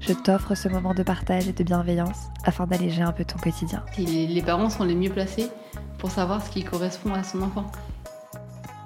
[0.00, 3.84] je t'offre ce moment de partage et de bienveillance afin d'alléger un peu ton quotidien.
[3.98, 5.48] Les parents sont les mieux placés
[5.98, 7.70] pour savoir ce qui correspond à son enfant.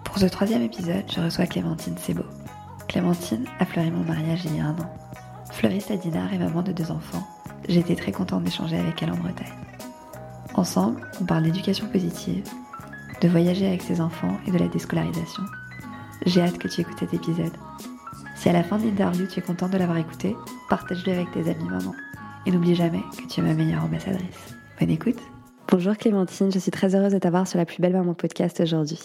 [0.05, 2.25] Pour ce troisième épisode, je reçois Clémentine Sebo.
[2.89, 4.95] Clémentine a fleuri mon mariage il y a un an.
[5.51, 7.27] Fleuriste à Dinard et maman de deux enfants,
[7.69, 9.53] j'étais très contente d'échanger avec elle en Bretagne.
[10.55, 12.45] Ensemble, on parle d'éducation positive,
[13.21, 15.43] de voyager avec ses enfants et de la déscolarisation.
[16.27, 17.53] J'ai hâte que tu écoutes cet épisode.
[18.43, 20.35] Si à la fin de l'interview tu es contente de l'avoir écouté,
[20.69, 21.95] partage-le avec tes amis maman.
[22.45, 24.57] Et n'oublie jamais que tu es ma meilleure ambassadrice.
[24.81, 25.21] Bonne écoute.
[25.69, 28.99] Bonjour Clémentine, je suis très heureuse de t'avoir sur la plus belle maman podcast aujourd'hui.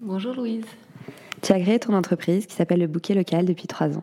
[0.00, 0.64] Bonjour Louise.
[1.42, 4.02] Tu as créé ton entreprise qui s'appelle le bouquet local depuis trois ans.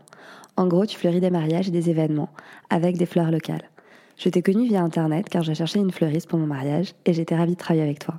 [0.56, 2.30] En gros, tu fleuris des mariages et des événements
[2.70, 3.70] avec des fleurs locales.
[4.16, 7.36] Je t'ai connue via internet car je cherchais une fleuriste pour mon mariage et j'étais
[7.36, 8.16] ravie de travailler avec toi.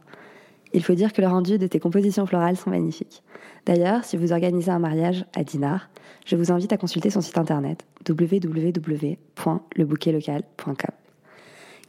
[0.73, 3.23] Il faut dire que le rendu de tes compositions florales sont magnifiques.
[3.67, 5.91] D'ailleurs, si vous organisez un mariage à Dinard,
[6.25, 10.75] je vous invite à consulter son site internet www.lebouquetlocal.com.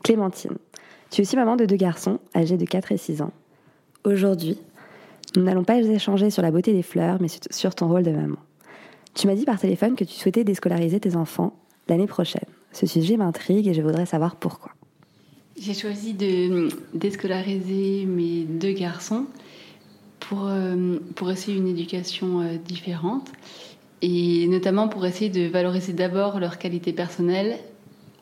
[0.04, 0.58] Clémentine,
[1.12, 3.32] tu es aussi maman de deux garçons âgés de 4 et 6 ans.
[4.04, 4.60] Aujourd'hui,
[5.36, 8.38] nous n'allons pas échanger sur la beauté des fleurs, mais sur ton rôle de maman.
[9.14, 11.54] Tu m'as dit par téléphone que tu souhaitais déscolariser tes enfants
[11.88, 12.50] l'année prochaine.
[12.72, 14.72] Ce sujet m'intrigue et je voudrais savoir pourquoi.
[15.64, 19.28] J'ai choisi de déscolariser mes deux garçons
[20.20, 23.32] pour, euh, pour essayer une éducation euh, différente
[24.02, 27.60] et notamment pour essayer de valoriser d'abord leur qualité personnelle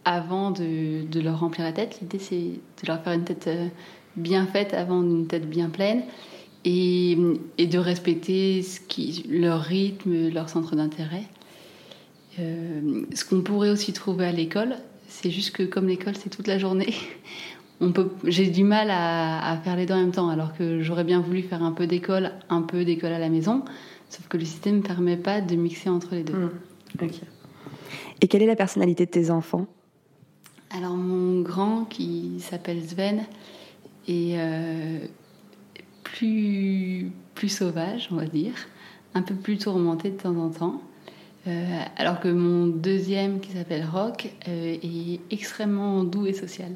[0.04, 2.00] avant de, de, leur remplir la tête.
[2.02, 3.68] L'idée, c'est de leur faire une tête euh,
[4.18, 6.04] bien faite avant une tête bien pleine
[6.66, 7.18] et,
[7.58, 8.66] et de respecter
[9.30, 11.24] leur rythme, leur centre d'intérêt.
[12.38, 14.78] Ce qu'on pourrait aussi trouver à l'école,
[15.10, 16.94] c'est juste que comme l'école, c'est toute la journée,
[17.82, 20.82] on peut, j'ai du mal à, à, faire les deux en même temps, alors que
[20.82, 23.64] j'aurais bien voulu faire un peu d'école, un peu d'école à la maison.
[24.10, 26.34] Sauf que le système ne permet pas de mixer entre les deux.
[26.34, 26.50] Mmh.
[28.22, 29.68] Et quelle est la personnalité de tes enfants?
[30.72, 33.26] Alors mon grand, qui s'appelle Sven,
[34.08, 35.00] est euh,
[36.04, 38.54] plus, plus sauvage, on va dire,
[39.14, 40.82] un peu plus tourmenté de temps en temps.
[41.48, 46.72] Euh, alors que mon deuxième, qui s'appelle Rock, euh, est extrêmement doux et social.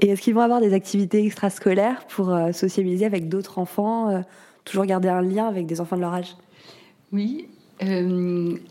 [0.00, 4.20] Et est-ce qu'ils vont avoir des activités extrascolaires pour euh, sociabiliser avec d'autres enfants euh,
[4.64, 6.36] toujours garder un lien avec des enfants de leur âge?
[7.12, 7.46] Oui.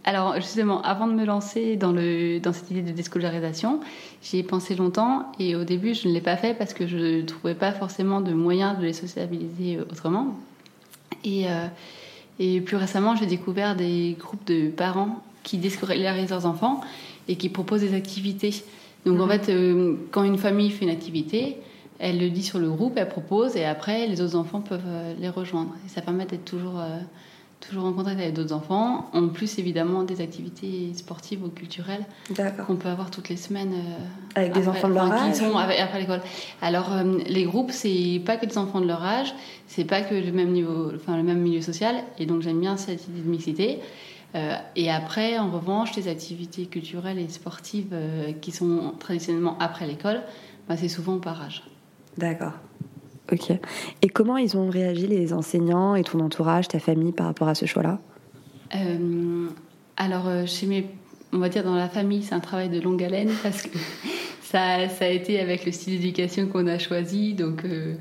[0.06, 3.82] Alors justement, avant de me lancer dans, le, dans cette idée de déscolarisation,
[4.24, 7.18] j'y ai pensé longtemps et au début je ne l'ai pas fait parce que je
[7.18, 10.36] ne trouvais pas forcément de moyens de les sociabiliser autrement.
[11.26, 11.46] Et,
[12.44, 16.82] et plus récemment, j'ai découvert des groupes de parents qui déscolarisent leurs enfants
[17.28, 18.64] et qui proposent des activités.
[19.06, 19.22] Donc mmh.
[19.22, 21.58] en fait, euh, quand une famille fait une activité,
[22.00, 25.14] elle le dit sur le groupe, elle propose, et après, les autres enfants peuvent euh,
[25.20, 25.76] les rejoindre.
[25.86, 26.98] Et ça permet d'être toujours, euh,
[27.62, 29.10] toujours en contact avec d'autres enfants.
[29.14, 32.06] En plus, évidemment, des activités sportives ou culturelles
[32.66, 33.74] qu'on peut avoir toutes les semaines.
[33.74, 34.06] Euh,
[34.36, 36.22] avec des enfants de leur âge qui sont avec, après l'école.
[36.62, 39.34] Alors, euh, les groupes, c'est pas que des enfants de leur âge,
[39.68, 42.76] c'est pas que le même, niveau, enfin, le même milieu social, et donc j'aime bien
[42.78, 43.80] cette idée de mixité.
[44.34, 47.96] Euh, et après, en revanche, les activités culturelles et sportives
[48.42, 50.22] qui sont traditionnellement après l'école,
[50.68, 51.64] bah, c'est souvent par âge.
[52.18, 52.54] D'accord.
[53.32, 53.52] Ok.
[54.02, 57.56] Et comment ils ont réagi, les enseignants et ton entourage, ta famille, par rapport à
[57.56, 58.00] ce choix-là?
[58.76, 59.48] Euh,
[59.98, 60.88] Alors, chez mes.
[61.34, 63.78] On va dire dans la famille, c'est un travail de longue haleine parce que
[64.52, 67.34] ça, ça a été avec le style d'éducation qu'on a choisi.
[67.34, 67.96] Donc, euh,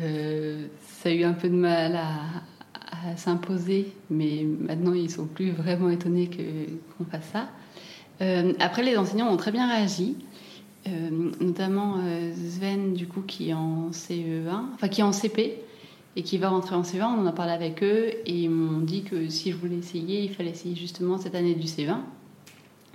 [0.00, 3.92] euh, ça a eu un peu de mal à, s'imposer.
[4.10, 7.48] Mais maintenant, ils sont plus vraiment étonnés qu'on fasse ça.
[8.20, 10.16] Euh, après, les enseignants ont très bien réagi.
[10.88, 15.58] Euh, notamment euh, Sven du coup qui est en CE1, enfin qui est en CP
[16.14, 17.04] et qui va rentrer en CE1.
[17.04, 20.22] On en a parlé avec eux et ils m'ont dit que si je voulais essayer,
[20.22, 21.98] il fallait essayer justement cette année du CE1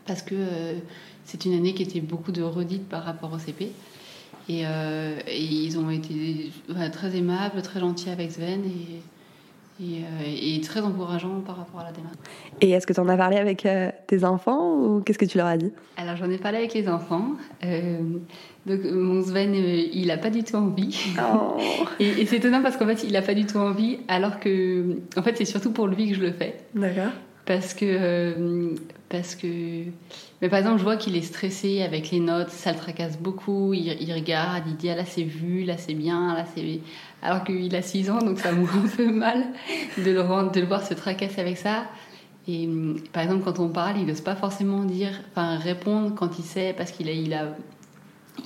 [0.06, 0.80] parce que euh,
[1.26, 3.72] c'est une année qui était beaucoup de redites par rapport au CP.
[4.50, 4.64] Et,
[5.30, 6.52] ils ont été
[6.92, 9.00] très aimables, très gentils avec Sven et,
[9.82, 12.16] et, euh, et, très encourageants par rapport à la démarche.
[12.62, 15.38] Et est-ce que tu en as parlé avec euh, tes enfants ou qu'est-ce que tu
[15.38, 15.72] leur as dit?
[15.98, 17.32] Alors j'en ai parlé avec les enfants.
[17.64, 18.00] Euh,
[18.66, 21.14] donc mon Sven, euh, il n'a pas du tout envie.
[21.20, 21.58] Oh.
[22.00, 25.00] et, et c'est étonnant parce qu'en fait, il n'a pas du tout envie, alors que
[25.18, 26.58] en fait, c'est surtout pour lui que je le fais.
[26.76, 27.12] D'accord.
[27.46, 28.76] parce que
[29.10, 29.48] parce que
[30.42, 33.74] mais par exemple je vois qu'il est stressé avec les notes ça le tracasse beaucoup
[33.74, 36.80] il, il regarde il dit ah là c'est vu là c'est bien là c'est
[37.22, 39.44] alors qu'il a 6 ans donc ça me rend un peu mal
[39.98, 41.86] de le, rendre- de le voir se tracasser avec ça
[42.48, 46.40] et hum, par exemple quand on parle il n'ose pas forcément dire enfin répondre quand
[46.40, 47.56] il sait parce qu'il a il a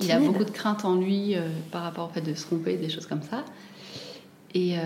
[0.00, 0.32] il a Timide.
[0.32, 3.06] beaucoup de crainte en lui euh, par rapport au fait de se tromper des choses
[3.06, 3.44] comme ça
[4.54, 4.80] et euh,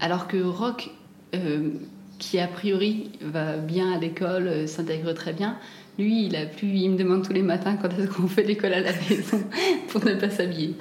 [0.00, 0.90] alors que Rock
[1.34, 1.70] euh,
[2.18, 5.56] qui a priori va bien à l'école, s'intègre très bien.
[5.98, 8.74] Lui, il a plus, il me demande tous les matins quand est-ce qu'on fait l'école
[8.74, 9.40] à la maison
[9.88, 10.74] pour ne pas s'habiller.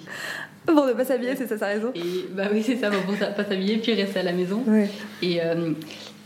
[0.74, 3.18] Pour ne pas s'habiller, c'est ça sa raison Et bah oui, c'est ça, pour ne
[3.18, 4.64] pas s'habiller puis rester à la maison.
[4.68, 4.90] Ouais.
[5.22, 5.74] Et, euh,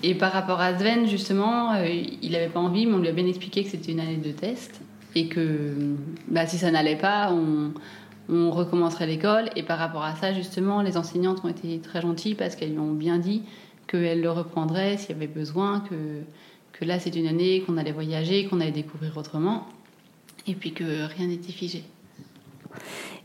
[0.02, 3.14] et par rapport à Sven, justement, euh, il n'avait pas envie, mais on lui a
[3.14, 4.82] bien expliqué que c'était une année de test
[5.16, 5.74] et que
[6.28, 7.74] bah, si ça n'allait pas, on,
[8.30, 9.50] on recommencerait l'école.
[9.56, 12.80] Et par rapport à ça, justement, les enseignantes ont été très gentilles parce qu'elles lui
[12.80, 13.44] ont bien dit
[13.88, 15.96] qu'elles le reprendraient s'il y avait besoin, que,
[16.78, 19.68] que là c'est une année, qu'on allait voyager, qu'on allait découvrir autrement,
[20.48, 21.84] et puis que rien n'était figé.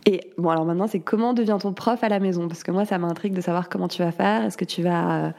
[0.06, 2.48] Et bon, alors maintenant, c'est comment devient ton prof à la maison?
[2.48, 4.44] Parce que moi, ça m'intrigue de savoir comment tu vas faire.
[4.44, 5.26] Est-ce que tu vas.
[5.26, 5.30] euh,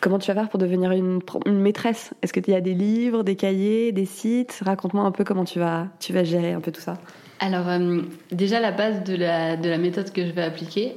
[0.00, 2.12] Comment tu vas faire pour devenir une, maîtresse?
[2.22, 4.62] Est-ce qu'il y a des livres, des cahiers, des sites?
[4.64, 6.98] Raconte-moi un peu comment tu vas, tu vas gérer un peu tout ça.
[7.40, 10.96] Alors, euh, déjà, la base de la, de la méthode que je vais appliquer,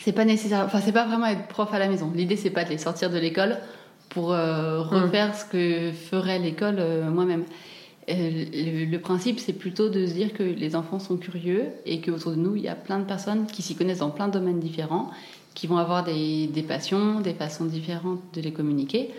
[0.00, 2.10] c'est pas nécessaire, enfin, c'est pas vraiment être prof à la maison.
[2.14, 3.58] L'idée, c'est pas de les sortir de l'école
[4.08, 7.44] pour euh, refaire ce que ferait l'école euh, moi-même.
[8.08, 12.32] Euh, le, principe, c'est plutôt de se dire que les enfants sont curieux et qu'autour
[12.32, 14.60] de nous, il y a plein de personnes qui s'y connaissent dans plein de domaines
[14.60, 15.10] différents,
[15.54, 19.10] qui vont avoir des, passions, des façons différentes de les communiquer.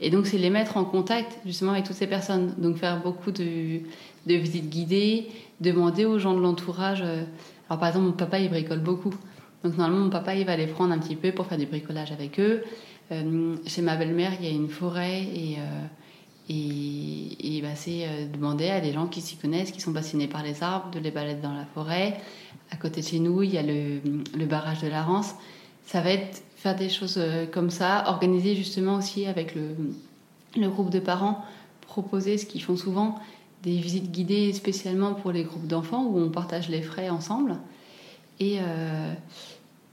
[0.00, 2.54] Et donc, c'est les mettre en contact justement avec toutes ces personnes.
[2.58, 3.80] Donc, faire beaucoup de,
[4.26, 5.28] visites guidées,
[5.60, 7.00] demander aux gens de l'entourage.
[7.02, 7.24] euh,
[7.70, 9.14] Alors, par exemple, mon papa, il bricole beaucoup.
[9.62, 12.12] Donc, normalement, mon papa, il va les prendre un petit peu pour faire du bricolage
[12.12, 12.62] avec eux.
[13.12, 15.56] Euh, chez ma belle-mère, il y a une forêt et,
[16.48, 20.28] et, et bah, c'est euh, demander à des gens qui s'y connaissent, qui sont passionnés
[20.28, 22.20] par les arbres, de les balader dans la forêt.
[22.70, 24.00] À côté de chez nous, il y a le,
[24.46, 25.34] barrage de la Rance.
[25.86, 30.90] Ça va être faire des choses euh, comme ça, organiser justement aussi avec le, groupe
[30.90, 31.44] de parents,
[31.82, 33.18] proposer ce qu'ils font souvent,
[33.62, 37.56] des visites guidées spécialement pour les groupes d'enfants où on partage les frais ensemble.
[38.38, 39.14] Et, euh,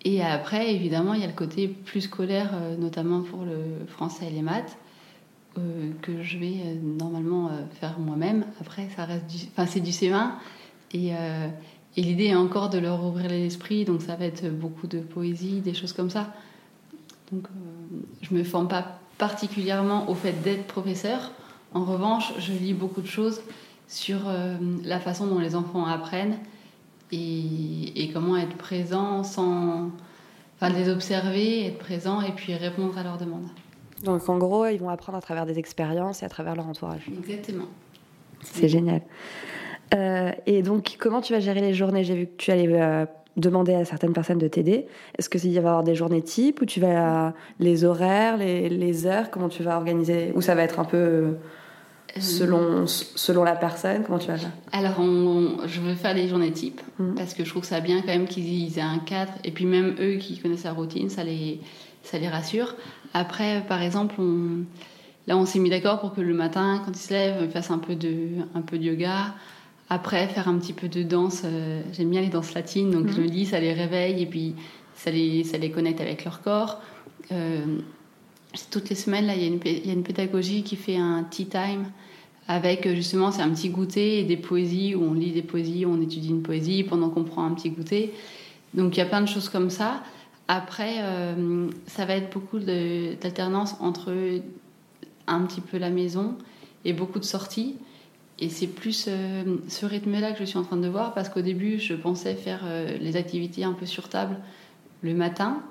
[0.03, 4.31] et après, évidemment, il y a le côté plus scolaire, notamment pour le français et
[4.31, 4.77] les maths,
[5.57, 8.45] euh, que je vais euh, normalement euh, faire moi-même.
[8.61, 10.29] Après, ça reste enfin, c'est du C1
[10.93, 11.11] et,
[11.97, 15.73] l'idée est encore de leur ouvrir l'esprit, donc ça va être beaucoup de poésie, des
[15.73, 16.33] choses comme ça.
[17.33, 17.47] Donc,
[18.21, 21.31] je me forme pas particulièrement au fait d'être professeur.
[21.73, 23.41] En revanche, je lis beaucoup de choses
[23.89, 24.19] sur
[24.85, 26.37] la façon dont les enfants apprennent
[27.11, 29.91] et, et comment être présent sans.
[30.55, 33.49] Enfin, les observer, être présent et puis répondre à leurs demandes.
[34.03, 37.03] Donc en gros, ils vont apprendre à travers des expériences et à travers leur entourage.
[37.07, 37.65] Exactement.
[38.43, 39.01] C'est génial.
[39.93, 42.03] Euh, et donc, comment tu vas gérer les journées?
[42.03, 43.05] J'ai vu que tu allais euh,
[43.37, 44.87] demander à certaines personnes de t'aider.
[45.17, 48.69] Est-ce que il va y avoir des journées types ou tu vas les horaires, les,
[48.69, 49.29] les heures?
[49.29, 50.31] Comment tu vas organiser?
[50.33, 51.33] Ou ça va être un peu euh,
[52.19, 54.03] selon selon la personne?
[54.03, 54.51] Comment tu vas faire?
[54.71, 57.15] Alors, on- je veux faire des journées types Mhm.
[57.15, 59.95] parce que je trouve ça bien quand même qu'ils aient un cadre et puis même
[59.99, 61.59] eux qui connaissent la routine, ça les,
[62.03, 62.75] ça les rassure.
[63.13, 64.63] Après, par exemple, on-
[65.27, 67.71] là, on s'est mis d'accord pour que le matin, quand ils se lèvent, ils fassent
[67.71, 69.33] un peu de, un peu de yoga.
[69.89, 71.41] Après, faire un petit peu de danse.
[71.43, 74.55] euh, J'aime bien les danses latines, donc je me dis, ça les réveille et puis
[74.95, 76.81] ça les, ça les connecte avec leur corps.
[77.31, 77.65] Euh,
[78.69, 80.75] toutes les semaines, là, il y, a une pé- il y a une pédagogie qui
[80.75, 81.85] fait un tea time
[82.47, 85.85] avec euh, justement, c'est un petit goûter et des poésies où on lit des poésies,
[85.85, 88.13] où on étudie une poésie pendant qu'on prend un petit goûter.
[88.73, 90.01] Donc il y a plein de choses comme ça.
[90.53, 94.11] Après, euh, ça va être beaucoup d'alternance entre
[95.25, 96.35] un petit peu la maison
[96.83, 97.77] et beaucoup de sorties.
[98.37, 101.39] Et c'est plus euh, ce rythme-là que je suis en train de voir parce qu'au
[101.39, 104.35] début, je pensais faire euh, les activités un peu sur table
[105.01, 105.61] le matin.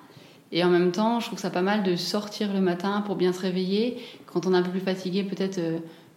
[0.51, 3.35] Et en même temps, je trouve ça pas mal de sortir le matin pour bien
[3.35, 3.99] se réveiller.
[4.33, 5.61] Quand on est un peu plus fatigué, peut-être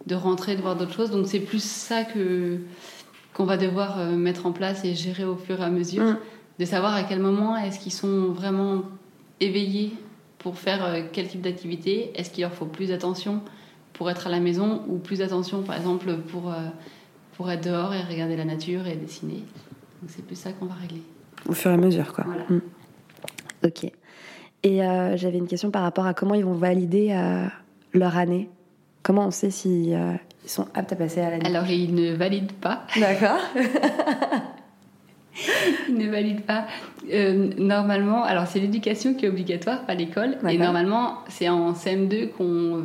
[0.06, 1.10] de rentrer, de voir d'autres choses.
[1.10, 2.60] Donc c'est plus ça que
[3.34, 6.04] qu'on va devoir mettre en place et gérer au fur et à mesure.
[6.04, 6.16] Mm.
[6.58, 8.82] De savoir à quel moment est-ce qu'ils sont vraiment
[9.40, 9.92] éveillés
[10.38, 12.12] pour faire euh, quel type d'activité.
[12.14, 13.40] Est-ce qu'il leur faut plus d'attention
[13.92, 16.68] pour être à la maison ou plus d'attention, par exemple, pour, euh,
[17.36, 19.42] pour être dehors et regarder la nature et dessiner.
[20.02, 21.02] Donc c'est plus ça qu'on va régler.
[21.48, 22.24] Au fur et à mesure, quoi.
[22.26, 22.44] Voilà.
[22.48, 22.60] Mm.
[23.64, 23.90] Ok.
[24.64, 27.46] Et euh, j'avais une question par rapport à comment ils vont valider euh,
[27.92, 28.48] leur année.
[29.02, 31.46] Comment on sait si euh, ils sont aptes à passer à l'année?
[31.46, 32.86] Alors ils ne valident pas.
[32.98, 33.40] D'accord.
[35.90, 36.66] ne valide pas.
[37.12, 40.38] Euh, normalement, alors c'est l'éducation qui est obligatoire, pas l'école.
[40.48, 42.84] Et normalement, c'est en CM2 qu'on.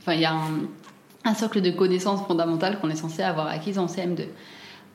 [0.00, 0.68] Enfin, il y a un,
[1.24, 4.26] un socle de connaissances fondamentales qu'on est censé avoir acquises en CM2.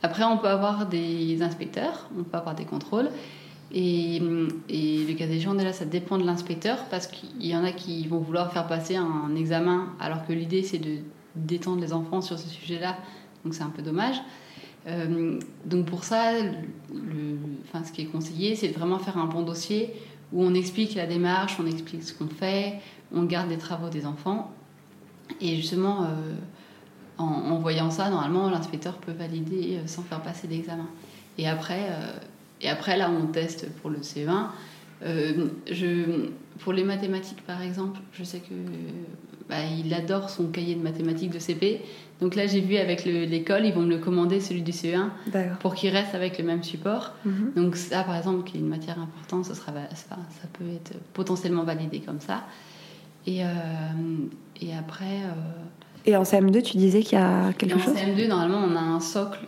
[0.04, 3.10] Après, on peut avoir des inspecteurs, on peut avoir des contrôles.
[3.74, 4.18] Et,
[4.70, 8.06] et le cas échéant, déjà, ça dépend de l'inspecteur parce qu'il y en a qui
[8.08, 10.98] vont vouloir faire passer un examen alors que l'idée, c'est de
[11.36, 12.98] détendre les enfants sur ce sujet-là.
[13.46, 14.22] Donc, c'est un peu dommage.
[14.88, 16.34] Euh, donc, pour ça,
[16.92, 19.94] ce qui est conseillé, c'est de vraiment faire un bon dossier
[20.34, 22.80] où on explique la démarche, on explique ce qu'on fait,
[23.14, 24.54] on garde les travaux des enfants.
[25.40, 26.36] Et justement, euh,
[27.18, 30.88] en, voyant ça, normalement, l'inspecteur peut valider euh, sans faire passer d'examen.
[31.38, 31.88] Et après,
[32.60, 34.48] et après, là, on teste pour le C20.
[35.04, 38.54] Euh, je, pour les mathématiques, par exemple, je sais que
[39.52, 41.82] bah, il adore son cahier de mathématiques de CP.
[42.22, 45.10] Donc là, j'ai vu avec le- l'école, ils vont me le commander, celui du CE1,
[45.28, 45.58] D'accord.
[45.58, 47.12] pour qu'il reste avec le même support.
[47.26, 47.52] Mhm.
[47.58, 51.64] Donc ça, par exemple, qui est une matière importante, sera, ça, ça peut être potentiellement
[51.64, 52.44] validé comme ça.
[53.28, 53.48] Et, euh,
[54.62, 57.94] et après, euh, Et en CM2, tu disais qu'il y a et quelque en chose?
[57.94, 59.40] CM2, normalement, on a un socle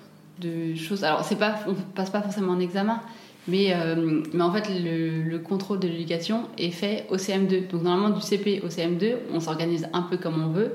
[0.42, 1.04] de choses.
[1.04, 3.00] Alors, pas, on passe pas forcément en examen,
[3.48, 7.68] mais, euh, mais en fait, le, le contrôle de l'éducation est fait au CM2.
[7.70, 10.74] Donc, normalement, du CP au CM2, on s'organise un peu comme on veut.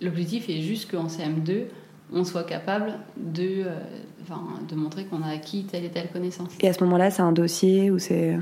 [0.00, 1.64] L'objectif est juste qu'en CM2,
[2.12, 3.78] on soit capable de, euh,
[4.22, 6.50] enfin, de montrer qu'on a acquis telle et telle connaissance.
[6.60, 8.38] Et à ce moment-là, c'est un dossier ou c'est.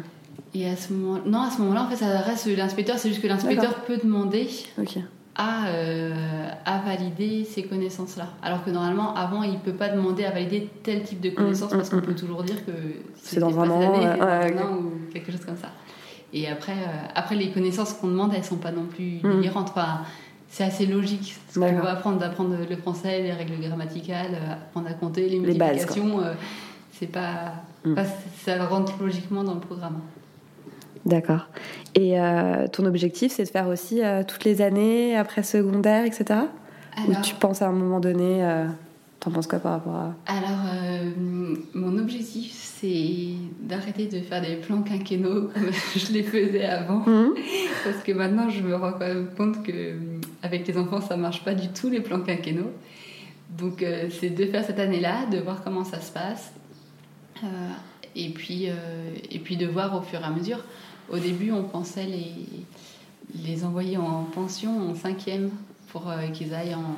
[0.54, 2.98] Et à ce moment, non, à ce moment-là, en fait, ça reste l'inspecteur.
[2.98, 4.48] C'est juste que l'inspecteur peut demander.
[5.38, 8.28] À, euh, à valider ces connaissances-là.
[8.42, 11.72] Alors que normalement, avant, il ne peut pas demander à valider tel type de connaissances
[11.72, 12.06] Mm, parce mm, qu'on mm.
[12.06, 12.72] peut toujours dire que
[13.22, 15.68] C'est dans un an, ouais, ou quelque chose comme ça.
[16.32, 19.30] Et après, euh, après les connaissances qu'on demande, elles sont pas non plus Mm.
[19.36, 19.68] délirantes.
[19.70, 20.00] Enfin,
[20.48, 21.36] c'est assez logique.
[21.50, 25.38] Ce qu'on va apprendre d'apprendre le français, les règles grammaticales, euh, apprendre à compter, les
[25.38, 26.32] multiplications, euh,
[26.92, 27.52] c'est pas,
[27.84, 27.94] Mm.
[27.94, 28.04] pas-
[28.44, 30.00] ça rentre logiquement dans le programme.
[31.04, 31.46] D'accord.
[31.98, 36.40] Et euh, ton objectif, c'est de faire aussi euh, toutes les années après secondaire, etc.
[37.08, 38.44] Ou tu penses à un moment donné.
[38.44, 38.66] euh,
[39.18, 40.14] T'en penses quoi par rapport à.
[40.26, 41.10] Alors, euh,
[41.74, 46.98] mon objectif, c'est d'arrêter de faire des plans quinquennaux comme je les faisais avant.
[47.06, 47.32] Mhm.
[47.82, 49.94] Parce que maintenant, je me rends quand même compte que
[50.42, 52.70] avec les enfants, ça marche pas du tout les plans quinquennaux.
[53.56, 53.82] Donc,
[54.20, 56.52] c'est de faire cette année-là, de voir comment ça se passe.
[58.14, 58.68] Et, puis,
[59.30, 60.62] et puis de voir au fur et à mesure.
[61.12, 62.34] Au début, on pensait les,
[63.44, 65.50] les envoyer en pension en cinquième
[65.92, 66.94] pour euh, qu'ils aillent en.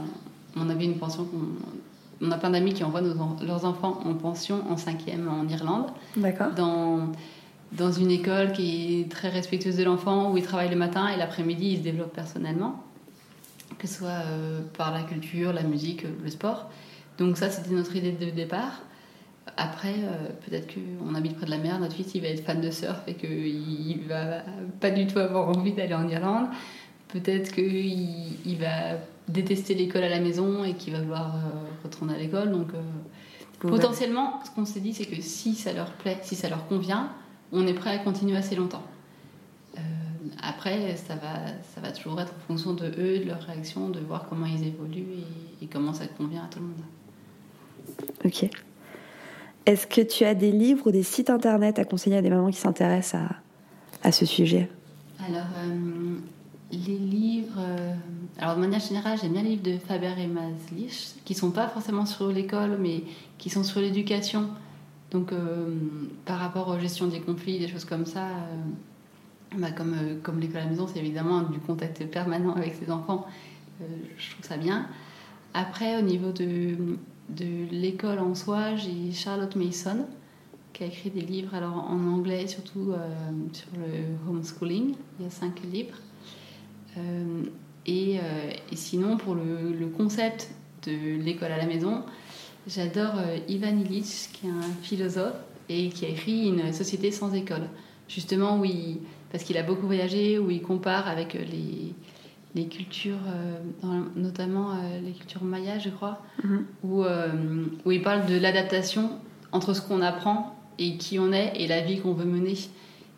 [0.56, 3.14] On avait une pension qu'on- on a plein d'amis qui envoient nos
[3.46, 5.86] leurs enfants en pension en cinquième en Irlande,
[6.16, 6.52] D'accord.
[6.56, 7.12] dans,
[7.72, 11.16] dans une école qui est très respectueuse de l'enfant, où ils travaillent le matin et
[11.16, 12.82] l'après-midi, ils se développent personnellement,
[13.78, 16.70] que ce soit euh, par la culture, la musique, le sport.
[17.18, 18.80] Donc ça, c'était notre idée de départ.
[19.56, 22.60] Après, euh, peut-être qu'on habite près de la mer, notre fils il va être fan
[22.60, 24.42] de surf et qu'il va
[24.80, 26.48] pas du tout avoir envie d'aller en Irlande.
[27.08, 32.14] Peut-être qu'il il va détester l'école à la maison et qu'il va vouloir euh, retourner
[32.14, 32.50] à l'école.
[32.50, 32.80] Donc, euh,
[33.60, 36.68] Bon, potentiellement, ce qu'on s'est dit, c'est que si ça leur plaît, si ça leur
[36.68, 37.10] convient,
[37.50, 38.84] on est prêt à continuer assez longtemps.
[40.40, 43.98] Après, ça va, ça va toujours être en fonction de eux, de leur réaction, de
[43.98, 45.24] voir comment ils évoluent
[45.60, 46.84] et, et comment ça convient à tout le monde.
[48.24, 48.48] Ok.
[49.66, 52.50] Est-ce que tu as des livres ou des sites internet à conseiller à des mamans
[52.50, 54.70] qui s'intéressent à, à ce sujet?
[55.26, 56.16] Alors, euh,
[56.72, 57.58] les livres.
[57.58, 57.94] euh,
[58.38, 61.68] alors, de manière générale, j'aime bien les livres de Faber et Maslich, qui sont pas
[61.68, 63.02] forcément sur l'école, mais
[63.36, 64.48] qui sont sur l'éducation.
[65.10, 65.74] Donc, euh,
[66.24, 68.26] par rapport aux gestions des conflits, des choses comme ça,
[69.56, 73.26] bah, comme, comme l'école à la maison, c'est évidemment du contact permanent avec ses enfants.
[73.80, 74.86] Je trouve ça bien.
[75.54, 76.98] Après, au niveau de,
[77.28, 80.06] de l'école en soi, j'ai Charlotte Mason
[80.72, 82.98] qui a écrit des livres alors en anglais, surtout euh,
[83.52, 84.94] sur le homeschooling.
[85.18, 85.96] Il y a cinq livres.
[86.96, 87.42] Euh,
[87.86, 90.48] et, euh, et sinon, pour le, le concept
[90.86, 92.02] de l'école à la maison,
[92.66, 93.14] j'adore
[93.48, 95.34] Ivan Illich, qui est un philosophe
[95.68, 97.68] et qui a écrit Une société sans école.
[98.08, 98.98] Justement, où il-
[99.32, 101.92] parce qu'il a beaucoup voyagé, où il compare avec les,
[102.54, 106.64] les cultures, euh, dans- notamment euh, les cultures mayas, je crois, Mhm.
[106.82, 107.28] où, euh,
[107.84, 109.10] où il parle de l'adaptation
[109.52, 112.54] entre ce qu'on apprend et qui on est et la vie qu'on veut mener.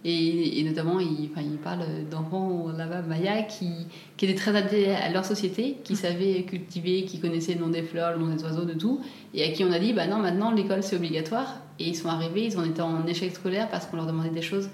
[0.03, 3.69] Et, et notamment, il, enfin, il parle d'enfants là-bas mayas qui,
[4.17, 7.83] qui étaient très adaptés à leur société, qui savaient cultiver, qui connaissaient le nom des
[7.83, 9.01] fleurs, le nom des oiseaux, de tout,
[9.35, 11.57] et à qui on a dit bah non, maintenant l'école c'est obligatoire.
[11.79, 14.43] Et ils sont arrivés, ils en étaient en échec scolaire parce qu'on leur demandait des
[14.43, 14.71] choses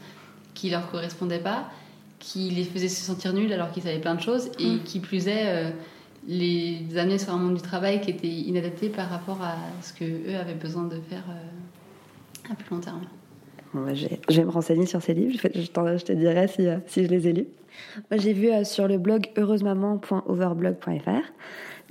[0.55, 1.69] qui leur correspondaient pas,
[2.19, 4.83] qui les faisaient se sentir nuls alors qu'ils savaient plein de choses, et Mm.
[4.85, 5.71] qui plus est, euh,
[6.29, 10.05] les amener sur un monde du travail qui était inadapté par rapport à ce que
[10.05, 11.25] eux avaient besoin de faire
[12.51, 13.03] à plus long terme.
[13.75, 15.49] Bon, bah, j'ai- je vais me renseigner sur ces livres, je,
[16.03, 17.47] te dirai si, euh, si je les ai lus.
[18.11, 21.33] Moi, j'ai vu euh, sur le blog heureusemamaman.overblog.fr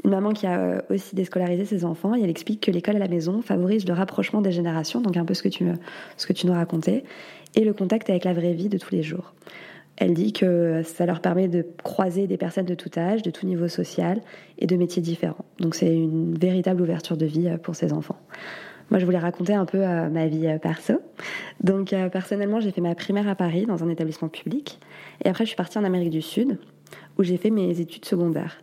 [0.04, 3.00] une maman qui a euh, aussi déscolarisé ses enfants et elle explique que l'école à
[3.00, 5.78] la maison favorise le rapprochement des générations, donc un peu ce que tu, me-
[6.18, 7.04] ce que tu nous racontais,
[7.56, 9.34] et le contact avec la vraie vie de tous les jours.
[9.98, 13.46] Elle dit que ça leur permet de croiser des personnes de tout âge, de tout
[13.46, 14.22] niveau social
[14.60, 15.46] et de métiers différents.
[15.60, 18.20] Donc c'est une véritable ouverture de vie euh, pour ces enfants.
[18.92, 21.02] Moi, je voulais raconter un peu euh, ma vie euh, perso.
[21.64, 24.80] Donc, personnellement, j'ai fait ma primaire à Paris dans un établissement public.
[25.24, 26.60] Et après, je suis partie en Amérique du Sud,
[27.18, 28.62] où j'ai fait mes études secondaires.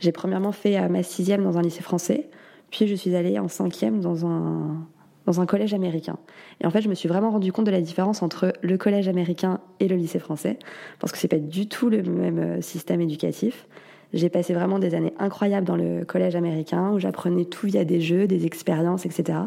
[0.00, 2.28] J'ai premièrement fait ma sixième dans un lycée français,
[2.70, 4.84] puis je suis allée en cinquième dans un,
[5.26, 6.18] dans un collège américain.
[6.60, 9.08] Et en fait, je me suis vraiment rendu compte de la différence entre le collège
[9.08, 10.58] américain et le lycée français,
[10.98, 13.66] parce que c'est pas du tout le même euh, système éducatif.
[14.12, 18.00] J'ai passé vraiment des années incroyables dans le collège américain, où j'apprenais tout via des
[18.00, 19.38] jeux, des expériences, etc.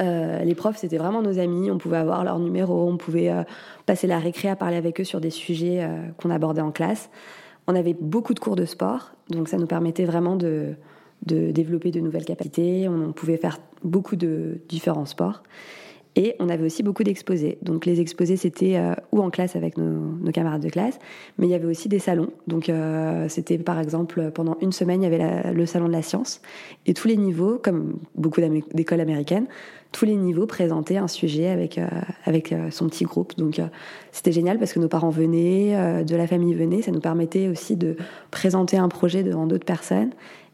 [0.00, 1.70] Euh, les profs, c'était vraiment nos amis.
[1.70, 3.44] On pouvait avoir leur numéro, on pouvait euh,
[3.86, 5.86] passer la récré à parler avec eux sur des sujets
[6.16, 7.08] qu'on abordait en classe.
[7.68, 10.74] On avait beaucoup de cours de sport, donc ça nous permettait vraiment de,
[11.26, 12.88] de développer de nouvelles capacités.
[12.88, 15.42] On, pouvait faire beaucoup de différents sports.
[16.14, 17.56] Et on avait aussi beaucoup d'exposés.
[17.62, 20.98] Donc les exposés, c'était euh, ou en classe avec nos, camarades de classe,
[21.38, 22.28] mais il y avait aussi des salons.
[22.46, 26.02] Donc euh, c'était par exemple pendant une semaine, il y avait le salon de la
[26.02, 26.42] science.
[26.84, 28.42] Et tous les niveaux, comme beaucoup
[28.74, 29.46] d'écoles américaines,
[29.90, 31.86] tous les niveaux présentaient un sujet avec, euh,
[32.24, 33.36] avec son petit groupe.
[33.38, 33.60] Donc
[34.10, 36.82] c'était génial parce que nos parents venaient, de la famille venait.
[36.82, 37.96] Ça nous permettait aussi de
[38.30, 40.10] présenter un projet devant d'autres personnes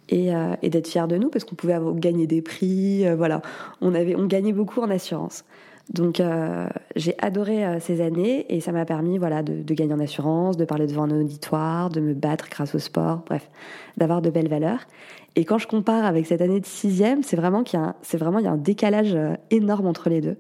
[0.08, 3.06] et, euh, et d'être fiers de nous parce qu'on pouvait gagner des prix.
[3.06, 3.42] euh, voilà,
[3.80, 5.44] on, avait, on gagnait beaucoup en assurance.
[5.92, 10.58] Donc euh, j'ai adoré ces années et ça m'a permis voilà, de, gagner en assurance,
[10.58, 13.48] de parler devant un auditoire, de me battre grâce au sport, bref,
[13.96, 14.80] d'avoir de belles valeurs.
[15.34, 17.94] Et quand je compare avec cette année de sixième, c'est vraiment qu'il y a un,
[18.02, 19.16] c'est vraiment il y a un décalage
[19.50, 20.36] énorme entre les deux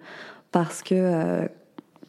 [0.52, 1.48] parce que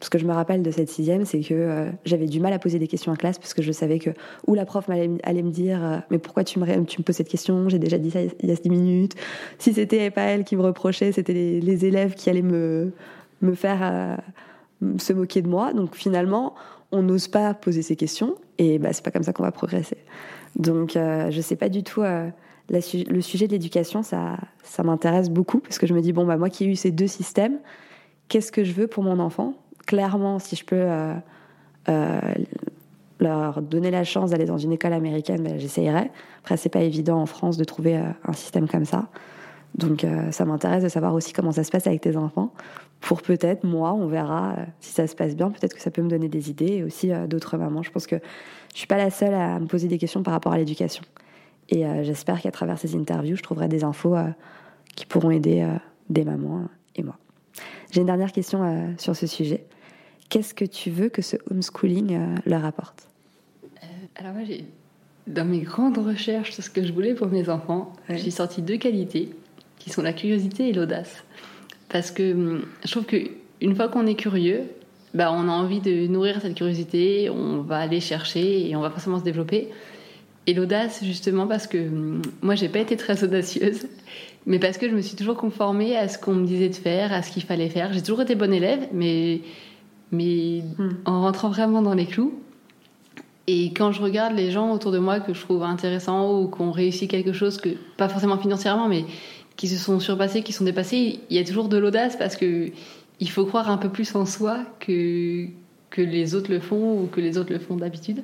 [0.02, 2.58] ce que je me rappelle de cette sixième, c'est que euh, j'avais du mal à
[2.58, 4.10] poser des questions en classe parce que je savais que
[4.46, 7.68] ou la prof allait, me dire euh, mais pourquoi tu me, poses cette question?
[7.68, 9.14] J'ai déjà dit ça il y a dix minutes.
[9.58, 12.92] Si c'était pas elle qui me reprochait, c'était les, élèves qui allaient me
[13.42, 14.16] me faire euh,
[14.98, 15.74] se moquer de moi.
[15.74, 16.54] Donc finalement,
[16.92, 19.98] on n'ose pas poser ces questions et bah, c'est pas comme ça qu'on va progresser.
[20.56, 22.02] Donc je sais pas du tout.
[22.02, 26.38] le sujet de l'éducation, ça, ça m'intéresse beaucoup parce que je me dis bon bah
[26.38, 27.58] moi qui ai eu ces deux systèmes,
[28.28, 29.54] qu'est-ce que je veux pour mon enfant?
[29.90, 31.14] Clairement, si je peux euh,
[31.88, 32.20] euh,
[33.18, 36.12] leur donner la chance d'aller dans une école américaine, ben, j'essayerai.
[36.38, 39.08] Après, c'est pas évident en France de trouver euh, un système comme ça.
[39.74, 42.52] Donc, ça m'intéresse de savoir aussi comment ça se passe avec tes enfants.
[43.00, 45.50] Pour peut-être, moi, on verra si ça se passe bien.
[45.50, 47.82] Peut-être que ça peut me donner des idées et aussi d'autres mamans.
[47.82, 48.16] Je pense que
[48.72, 51.02] je suis pas la seule à me poser des questions par rapport à l'éducation.
[51.68, 54.16] Et j'espère qu'à travers ces interviews, je trouverai des infos
[54.96, 55.64] qui pourront aider
[56.10, 56.64] des mamans
[56.96, 57.16] et moi.
[57.92, 59.66] J'ai une dernière question sur ce sujet.
[60.30, 63.08] Qu'est-ce que tu veux que ce homeschooling euh, leur apporte?
[64.16, 64.64] Alors moi, j'ai
[65.26, 68.16] dans mes grandes recherches sur ce que je voulais pour mes enfants, Ouais.
[68.18, 69.30] j'ai sorti deux qualités
[69.78, 71.24] qui sont la curiosité et l'audace.
[71.88, 73.16] Parce que hum, je trouve que
[73.60, 74.62] une fois qu'on est curieux,
[75.14, 78.90] bah, on a envie de nourrir cette curiosité, on va aller chercher et on va
[78.90, 79.68] forcément se développer.
[80.46, 83.86] Et l'audace, justement, parce que hum, moi, j'ai pas été très audacieuse,
[84.46, 87.12] mais parce que je me suis toujours conformée à ce qu'on me disait de faire,
[87.12, 87.92] à ce qu'il fallait faire.
[87.92, 89.40] J'ai toujours été bonne élève, mais,
[90.10, 90.90] mais Hmm.
[91.04, 92.40] en rentrant vraiment dans les clous.
[93.46, 96.60] Et quand je regarde les gens autour de moi que je trouve intéressants ou qui
[96.60, 99.04] ont réussi quelque chose, que, pas forcément financièrement, mais
[99.56, 102.70] qui se sont surpassés, qui sont dépassés, il y a toujours de l'audace parce que
[103.18, 105.46] il faut croire un peu plus en soi que,
[105.90, 108.22] que les autres le font ou que les autres le font d'habitude.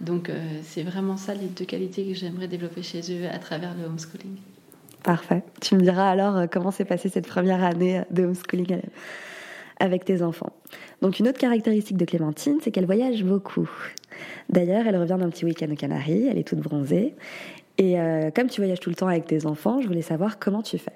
[0.00, 3.74] Donc euh, c'est vraiment ça les deux qualités que j'aimerais développer chez eux à travers
[3.74, 4.36] le homeschooling.
[5.02, 5.42] Parfait.
[5.60, 8.82] Tu me diras alors euh, comment s'est passée cette première année de homeschooling
[9.80, 10.52] avec tes enfants.
[11.02, 13.68] Donc une autre caractéristique de Clémentine, c'est qu'elle voyage beaucoup.
[14.48, 17.14] D'ailleurs, elle revient d'un petit week-end aux Canaries, elle est toute bronzée.
[17.78, 20.62] Et euh, comme tu voyages tout le temps avec tes enfants, je voulais savoir comment
[20.62, 20.92] tu fais.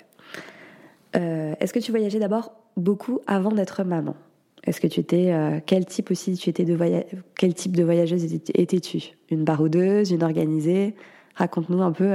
[1.17, 4.15] Euh, Est-ce que tu voyageais d'abord beaucoup avant d'être maman?
[4.67, 6.77] Est-ce que tu étais euh, quel type aussi tu étais de
[7.39, 9.13] quel type de voyageuse étais- étais-tu?
[9.31, 10.95] Une baroudeuse, une organisée?
[11.37, 12.13] Raconte-nous un peu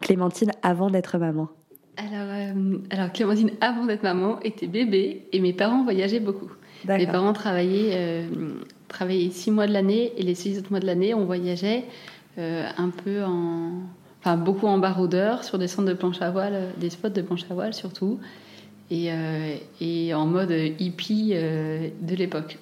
[0.00, 1.48] Clémentine avant d'être maman.
[1.96, 6.50] Alors, euh, alors Clémentine, avant d'être maman, était bébé et mes parents voyageaient beaucoup.
[6.86, 8.28] Mes parents travaillaient, euh,
[8.86, 11.84] travaillaient six mois de l'année et les six autres mois de l'année, on voyageait
[12.38, 13.72] euh, un peu en.
[14.20, 17.44] Enfin, beaucoup en baroudeur, sur des centres de planche à voile, des spots de planche
[17.48, 18.18] à voile surtout,
[18.90, 19.10] et,
[19.80, 22.58] et en mode hippie de l'époque.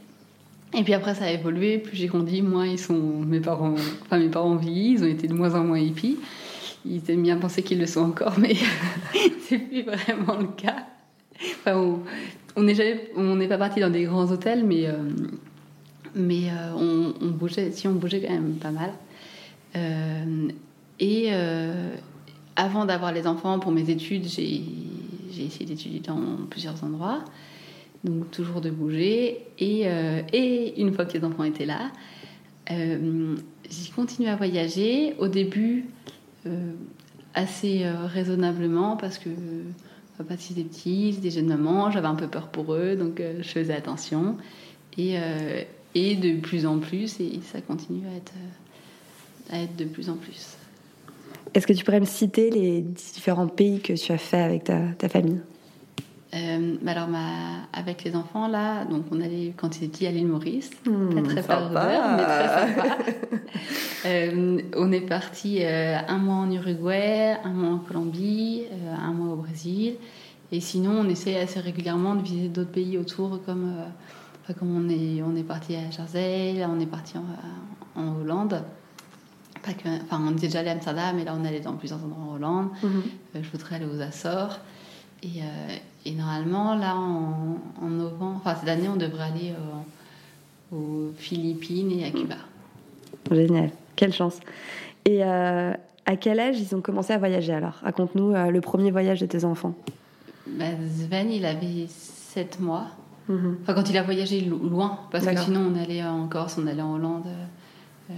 [0.77, 1.79] Et puis après, ça a évolué.
[1.79, 2.99] Plus j'ai grandi, moins ils sont.
[2.99, 6.19] Mes parents, enfin, mes parents ont vieilli, ils ont été de moins en moins hippies.
[6.87, 8.55] Ils aiment bien penser qu'ils le sont encore, mais
[9.41, 10.87] c'est plus vraiment le cas.
[11.61, 11.77] Enfin,
[12.57, 14.93] on- n'est on pas parti dans des grands hôtels, mais euh,
[16.15, 18.93] mais euh, on, bougeait, si on bougeait quand même pas mal.
[19.77, 20.49] Euh,
[21.01, 21.31] et
[22.55, 24.63] avant d'avoir les enfants pour mes études, j'ai
[25.45, 27.25] essayé d'étudier dans plusieurs endroits,
[28.05, 29.39] donc toujours de bouger.
[29.59, 29.89] Et,
[30.33, 31.91] et une fois que les enfants étaient là,
[32.71, 35.15] j'ai continué à voyager.
[35.19, 35.87] Au début,
[37.35, 39.31] assez euh, raisonnablement, parce que
[40.17, 43.49] papa c'était petit, c'était jeune maman, j'avais un peu peur pour eux, donc euh, je
[43.49, 44.37] faisais attention.
[44.97, 45.63] Et, euh,
[45.95, 50.09] et de plus en plus, et ça continue à être, euh, à être de plus
[50.09, 50.57] en plus.
[51.53, 54.81] Est-ce que tu pourrais me citer les différents pays que tu as fait avec ta,
[54.99, 55.41] ta famille?
[56.35, 57.29] Euh, alors, ma,
[57.73, 61.43] avec les enfants, là, donc on allait, quand ils étaient à l'île Maurice, pas très
[61.43, 62.99] faveur, mais très sympa.
[64.07, 69.13] Euh, on est parti euh, un mois en Uruguay, un mois en Colombie, euh, un
[69.15, 69.95] mois au Brésil.
[70.53, 73.73] Et sinon, on essaie assez régulièrement de visiter d'autres pays autour, comme,
[74.43, 77.25] enfin, comme on est, on est parti à Jersey, là, on est parti en,
[77.99, 78.63] en Hollande.
[79.65, 82.05] Pas que, enfin, on était déjà allé à Amsterdam, mais là, on allait dans plusieurs
[82.05, 82.69] endroits en Hollande.
[82.83, 83.03] Mhm.
[83.37, 84.59] Euh, je voudrais aller aux Açores.
[85.25, 90.77] Et, euh, et normalement, là, en, en novembre, enfin cette année, on devrait aller euh,
[90.77, 92.37] aux Philippines et à Cuba.
[93.31, 94.39] Génial, quelle chance.
[95.07, 95.73] Et euh,
[96.07, 97.75] à quel âge ils ont commencé à voyager alors?
[97.83, 99.75] Raconte-nous le premier voyage de tes enfants.
[100.47, 102.89] Bah, Sven, il avait 7 mois.
[103.29, 103.59] Mhm.
[103.63, 106.67] Enfin, quand il a voyagé lo- loin, parce que sinon, on allait en Corse, on
[106.67, 108.15] allait en Hollande euh, euh,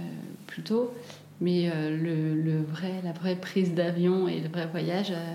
[0.47, 0.91] plus tôt.
[1.39, 5.33] Mais euh, le, le vrai, la vraie prise d'avion et le vrai voyage, euh,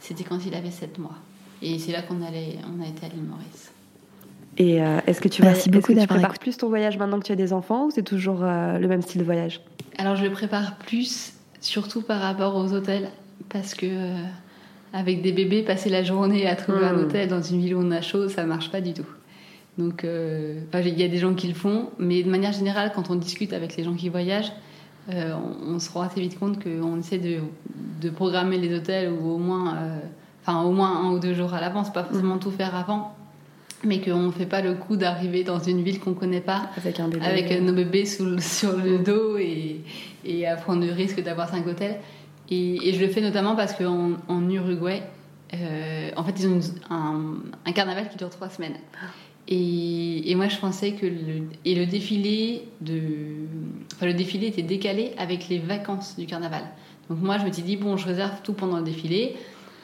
[0.00, 1.16] c'était quand il avait 7 mois.
[1.62, 3.70] Et c'est là qu'on allait, on a été à l'île Maurice.
[4.56, 6.68] Et euh, est-ce que tu, Merci vas, beaucoup est-ce que tu d'avoir prépares plus ton
[6.68, 9.24] voyage maintenant que tu as des enfants ou c'est toujours euh, le même style de
[9.24, 9.60] voyage?
[9.98, 13.10] Alors je le prépare plus, surtout par rapport aux hôtels,
[13.48, 14.24] parce que euh,
[14.92, 17.00] avec des bébés, passer la journée à trouver un Mm.
[17.00, 19.06] hôtel dans une ville où on a chaud, ça marche pas du tout.
[19.78, 23.10] Donc euh, il y a des gens qui le font, mais de manière générale, quand
[23.10, 24.52] on discute avec les gens qui voyagent,
[25.12, 25.34] euh,
[25.68, 27.38] on, on se rend assez vite compte qu'on essaie de,
[28.00, 29.98] de programmer les hôtels ou au moins, euh,
[30.44, 33.14] enfin au moins un ou deux jours à l'avance, pas forcément tout faire avant,
[33.84, 37.00] mais qu'on ne fait pas le coup d'arriver dans une ville qu'on connaît pas avec
[37.00, 39.80] un bébé avec euh, nos bébés sous le- sur le dos et,
[40.24, 41.96] et à prendre le risque d'avoir cinq hôtels.
[42.50, 45.02] Et, et je le fais notamment parce qu'en en Uruguay,
[45.54, 47.20] euh, en fait, ils ont une- un,
[47.64, 48.74] un carnaval qui dure trois semaines.
[49.52, 53.00] Et, moi, je pensais que le, et le défilé de,
[53.94, 56.62] enfin, le défilé était décalé avec les vacances du carnaval.
[57.08, 59.34] Donc moi, je me suis dit bon, je réserve tout pendant le défilé.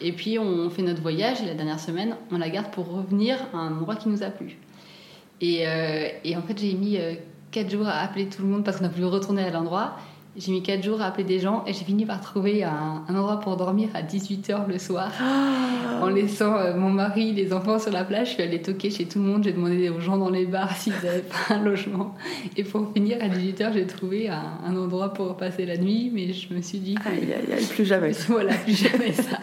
[0.01, 3.39] Et puis on fait notre voyage et la dernière semaine, on la garde pour revenir
[3.55, 4.57] à un endroit qui nous a plu.
[5.41, 6.99] Et, euh, en fait, j'ai mis
[7.51, 9.97] 4 jours à appeler tout le monde parce qu'on a voulu retourner à l'endroit.
[10.39, 13.15] J'ai mis 4 jours à appeler des gens et j'ai fini par trouver un, un
[13.15, 15.11] endroit pour dormir à 18h le soir.
[16.03, 19.07] En laissant euh, mon mari, les enfants sur la plage, je suis allée toquer chez
[19.07, 19.45] tout le monde.
[19.45, 22.15] J'ai demandé aux gens dans les bars s'ils n'avaient pas un logement.
[22.57, 26.11] Et pour finir, à 18h, j'ai trouvé un, un endroit pour passer la nuit.
[26.13, 28.13] Mais je me suis dit que Aïe, aïe, aïe, plus jamais.
[28.29, 29.39] voilà, plus jamais ça.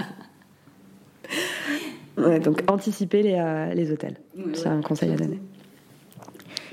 [2.18, 4.18] Ouais, donc anticiper les, euh, les hôtels.
[4.54, 5.40] C'est un conseil à donner.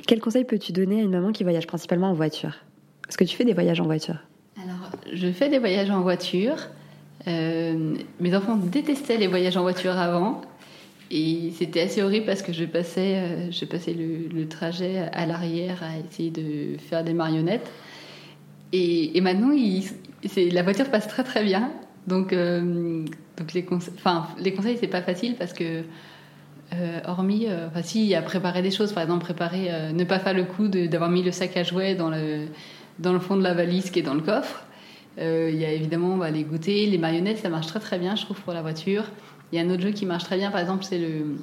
[0.06, 2.58] Quel conseil peux-tu donner à une maman qui voyage principalement en voiture?
[3.10, 4.18] Est-ce que tu fais des voyages en voiture
[4.62, 6.68] Alors, je fais des voyages en voiture.
[7.26, 10.42] Euh, mes enfants détestaient les voyages en voiture avant.
[11.10, 15.82] Et c'était assez horrible parce que je passais, euh, je passais le, trajet à l'arrière
[15.82, 17.68] à essayer de faire des marionnettes.
[18.72, 19.50] Et, et maintenant,
[20.36, 21.72] la voiture passe très très bien.
[22.06, 23.04] Donc, euh,
[23.36, 23.90] donc les, conse-
[24.38, 25.82] les conseils, c'est pas facile parce que,
[26.74, 30.44] euh, hormis, enfin, si, à préparer des choses, par exemple, préparer, ne pas faire le
[30.44, 32.46] coup d'avoir mis le sac à jouets dans le,
[33.00, 34.62] dans le fond de la valise qui est dans le coffre.
[35.18, 38.14] Euh, Il y a évidemment bah, les goûters, les marionnettes, ça marche très très bien,
[38.16, 39.04] je trouve, pour la voiture.
[39.52, 41.36] Il y a un autre jeu qui marche très bien, par exemple, c'est le,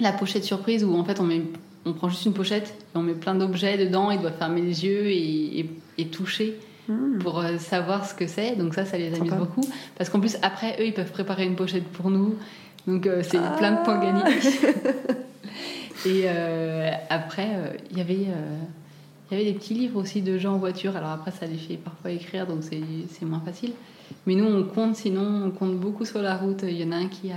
[0.00, 1.40] la pochette surprise où en fait on, met,
[1.86, 4.84] on prend juste une pochette et on met plein d'objets dedans, il doit fermer les
[4.84, 6.58] yeux et, et- et toucher
[7.20, 8.56] pour euh, savoir ce que c'est.
[8.56, 9.36] Donc ça, ça les amuse Sympa.
[9.36, 9.60] beaucoup.
[9.96, 12.34] Parce qu'en plus, après, eux, ils peuvent préparer une pochette pour nous.
[12.86, 14.22] Donc euh, c'est plein de points gagnés.
[16.06, 17.48] et euh, après,
[17.90, 18.26] il y avait...
[19.30, 20.96] il y avait des petits livres aussi de gens en voiture.
[20.96, 23.72] Alors après, ça les fait parfois écrire, donc c'est moins facile.
[24.26, 26.60] Mais nous, on compte, sinon, on compte beaucoup sur la route.
[26.62, 27.36] Il y en a un qui a,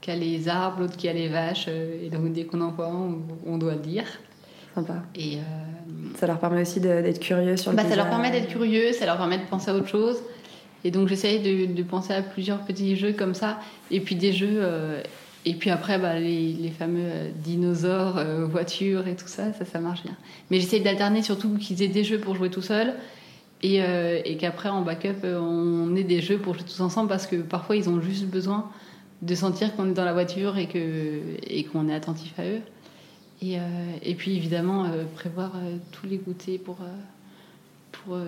[0.00, 1.66] qui a les arbres, l'autre qui a les vaches.
[1.68, 3.14] euh, Et donc, dès qu'on en voit un,
[3.46, 4.04] on, doit le dire.
[4.74, 5.02] Sympa.
[5.14, 5.40] Et euh,
[6.16, 9.06] Ça leur permet aussi d'être curieux sur le bah, ça leur permet d'être curieux, ça
[9.06, 10.18] leur permet de penser à autre chose.
[10.84, 13.58] Et donc, j'essaye de, de penser à plusieurs petits jeux comme ça.
[13.90, 14.58] Et puis, des jeux.
[14.60, 15.02] euh,
[15.48, 19.64] et puis après, bah, les, les fameux euh, dinosaures, euh, voitures et tout ça, ça,
[19.64, 20.16] ça marche bien.
[20.50, 22.94] Mais j'essaye d'alterner surtout qu'ils aient des jeux pour jouer tout seul.
[23.62, 27.28] Et, euh, et qu'après, en backup, on ait des jeux pour jouer tous ensemble parce
[27.28, 28.68] que parfois, ils ont juste besoin
[29.22, 32.60] de sentir qu'on est dans la voiture et que et qu'on est attentif à eux.
[33.40, 33.62] Et, euh,
[34.02, 35.52] et puis évidemment prévoir
[35.92, 36.78] tous les goûters pour
[37.92, 38.18] pour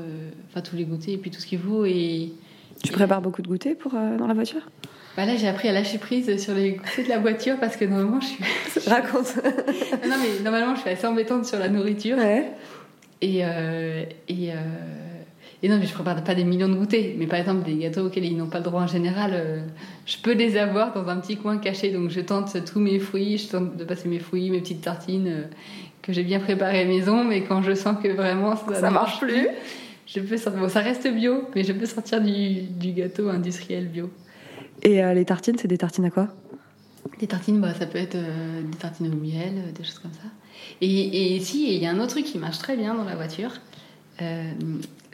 [0.48, 2.32] enfin tous les goûters et puis tout ce qu'il faut et
[2.82, 4.62] tu prépares beaucoup de goûters pour dans la voiture?
[5.18, 7.84] Bah là, j'ai appris à lâcher prise sur les goûters de la voiture parce que
[7.84, 8.44] normalement, je suis.
[8.86, 9.36] Raconte.
[10.08, 12.16] non, mais normalement, je suis assez embêtante sur la nourriture.
[12.16, 12.52] Ouais.
[13.20, 13.42] Et,
[14.28, 14.52] et,
[15.62, 17.14] et non, mais je prépare pas des millions de goûters.
[17.16, 19.60] Mais par exemple, des gâteaux auxquels ils n'ont pas le droit en général, euh,
[20.06, 21.90] je peux les avoir dans un petit coin caché.
[21.90, 25.28] Donc je tente tous mes fruits, je tente de passer mes fruits, mes petites tartines
[25.28, 25.42] euh,
[26.00, 27.24] que j'ai bien préparées à la maison.
[27.24, 29.48] Mais quand je sens que vraiment ça, ça marche plus,
[30.06, 30.60] je peux sortir.
[30.60, 34.10] Bon, ça reste bio, mais je peux sortir du, du gâteau industriel bio.
[34.82, 36.28] Et euh, les tartines, c'est des tartines à quoi?
[37.18, 40.28] Des tartines, bah, ça peut être des tartines au miel, des choses comme ça.
[40.80, 43.16] Et, et si, il y a un autre truc qui marche très bien dans la
[43.16, 43.52] voiture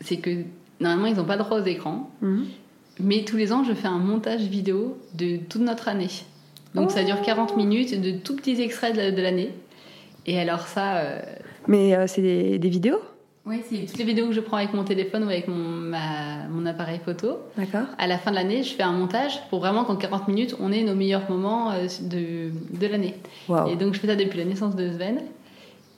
[0.01, 0.31] c'est que
[0.81, 2.11] normalement, ils n'ont pas droit aux écrans.
[2.21, 2.47] Mhm.
[3.01, 6.11] Mais tous les ans, je fais un montage vidéo de toute notre année.
[6.75, 9.51] Donc ça dure 40 minutes de tout petits extraits de l'année.
[10.27, 10.99] Et alors ça...
[10.99, 11.21] Euh,
[11.67, 13.01] mais euh, c'est des, vidéos?
[13.47, 15.93] Oui, c'est toutes les vidéos que je prends avec mon téléphone ou avec mon,
[16.51, 17.41] mon appareil photo.
[17.59, 17.87] D'accord.
[17.99, 20.73] À la fin de l'année, je fais un montage pour vraiment qu'en 40 minutes, on
[20.73, 23.15] ait nos meilleurs moments euh, de, de l'année.
[23.71, 25.21] Et donc je fais ça depuis la naissance de Sven.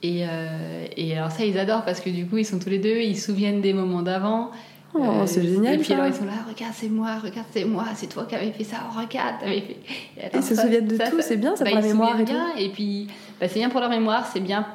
[0.03, 2.79] Et, euh, et, alors ça, ils adorent parce que du coup, ils sont tous les
[2.79, 4.51] deux, ils se souviennent des moments d'avant.
[4.93, 5.75] Oh, euh, c'est génial.
[5.75, 8.35] Et puis alors, ils sont là, regarde, c'est moi, regarde, c'est moi, c'est toi qui
[8.35, 9.77] avais fait ça, oh, regarde, t'avais fait.
[10.17, 12.55] Et ils se souviennent de tout, c'est bien, ça bah, pour la mémoire et bien.
[12.57, 13.07] Et puis,
[13.39, 14.65] bah, c'est bien pour leur mémoire, c'est bien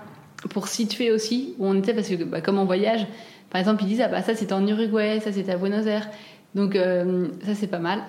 [0.49, 3.07] pour situer aussi où on était parce que, bah, comme on voyage,
[3.51, 6.09] par exemple, ils disent, ah bah ça c'était en Uruguay, ça c'était à Buenos Aires.
[6.55, 8.01] Donc, euh, ça c'est pas mal.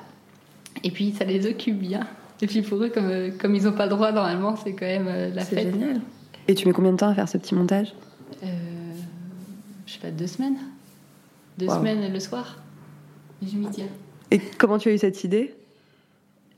[0.84, 2.08] Et puis, ça les occupe bien.
[2.42, 5.06] Et puis pour eux, comme, comme ils n'ont pas le droit normalement, c'est quand même
[5.34, 5.60] la fête.
[5.60, 6.02] C'est génial.
[6.48, 7.94] Et tu mets combien de temps à faire ce petit montage?
[8.44, 8.48] Euh,
[9.86, 10.58] Je sais pas, deux semaines.
[11.58, 12.58] Deux semaines le soir.
[13.42, 13.86] je m'y tiens.
[14.32, 15.54] Et comment tu as eu cette idée?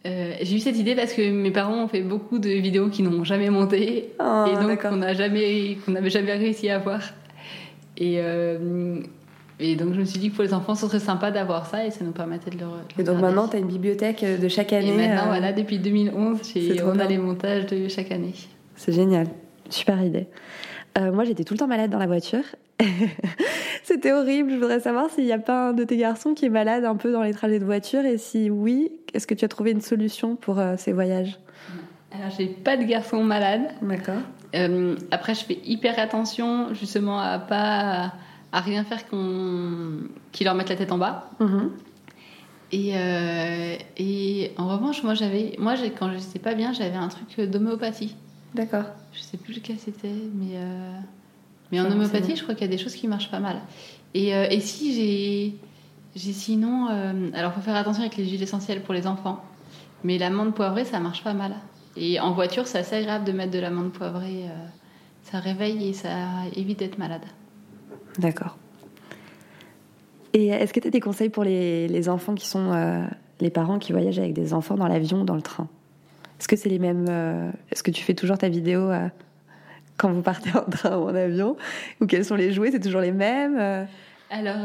[0.06, 3.04] Euh, J'ai eu cette idée parce que mes parents ont fait beaucoup de vidéos qui
[3.04, 7.02] n'ont jamais monté oh, et donc qu'on jamais, n'avait jamais réussi à voir.
[7.98, 9.00] Et, euh,
[9.60, 11.86] et donc je me suis dit que pour les enfants, ce serait sympa d'avoir ça
[11.86, 12.65] et ça nous permettait de le.
[13.00, 14.89] et donc maintenant, tu as une bibliothèque de chaque année.
[14.89, 16.39] Et maintenant, voilà, depuis 2011,
[16.86, 18.34] on a les montages de chaque année.
[18.76, 19.28] C'est génial.
[19.70, 20.28] Super idée.
[20.98, 22.44] Euh, moi, j'étais tout le temps malade dans la voiture.
[23.84, 24.52] C'était horrible.
[24.52, 26.96] Je voudrais savoir s'il n'y a pas un de tes garçons qui est malade un
[26.96, 29.82] peu dans les trajets de voiture et si oui, est-ce que tu as trouvé une
[29.82, 31.40] solution pour euh, ces voyages?
[32.12, 33.70] Alors, j'ai pas de garçon malade.
[33.82, 34.22] D'accord.
[34.56, 38.14] Euh, après, je fais hyper attention justement à pas
[38.52, 40.00] à rien faire qu'on
[40.32, 41.30] qui leur mette la tête en bas.
[41.40, 41.72] Mhm.
[42.72, 42.94] Et,
[43.98, 48.16] et en revanche, moi, j'avais, moi, quand je n'étais pas bien, j'avais un truc d'homéopathie.
[48.56, 48.86] D'accord.
[49.12, 51.00] Je sais plus lequel c'était, mais, euh,
[51.71, 53.58] mais en homéopathie, je crois qu'il y a des choses qui marchent pas mal.
[54.13, 55.56] Et, euh, et si j'ai.
[56.15, 56.88] J'ai sinon.
[56.89, 59.43] Euh, alors, il faut faire attention avec les huiles essentielles pour les enfants.
[60.04, 61.56] Mais l'amande poivrée, ça marche pas mal.
[61.97, 64.45] Et en voiture, c'est assez agréable de mettre de l'amande poivrée.
[65.23, 66.10] ça réveille et ça
[66.56, 67.25] évite d'être malade.
[68.19, 68.58] D'accord.
[70.34, 72.71] Et est-ce que tu as des conseils pour les, les enfants qui sont
[73.41, 75.67] les parents qui voyagent avec des enfants dans l'avion, dans le train?
[76.39, 79.08] Est-ce que c'est les mêmes euh, Est-ce que tu fais toujours ta vidéo euh,
[79.97, 81.58] quand vous partez en train ou en avion
[82.01, 83.86] Ou quels sont les jouets C'est toujours les mêmes euh?
[84.31, 84.58] alors,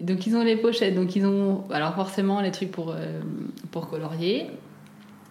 [0.00, 2.94] donc ils ont les pochettes, donc ils ont, alors forcément les trucs pour
[3.72, 4.46] pour colorier.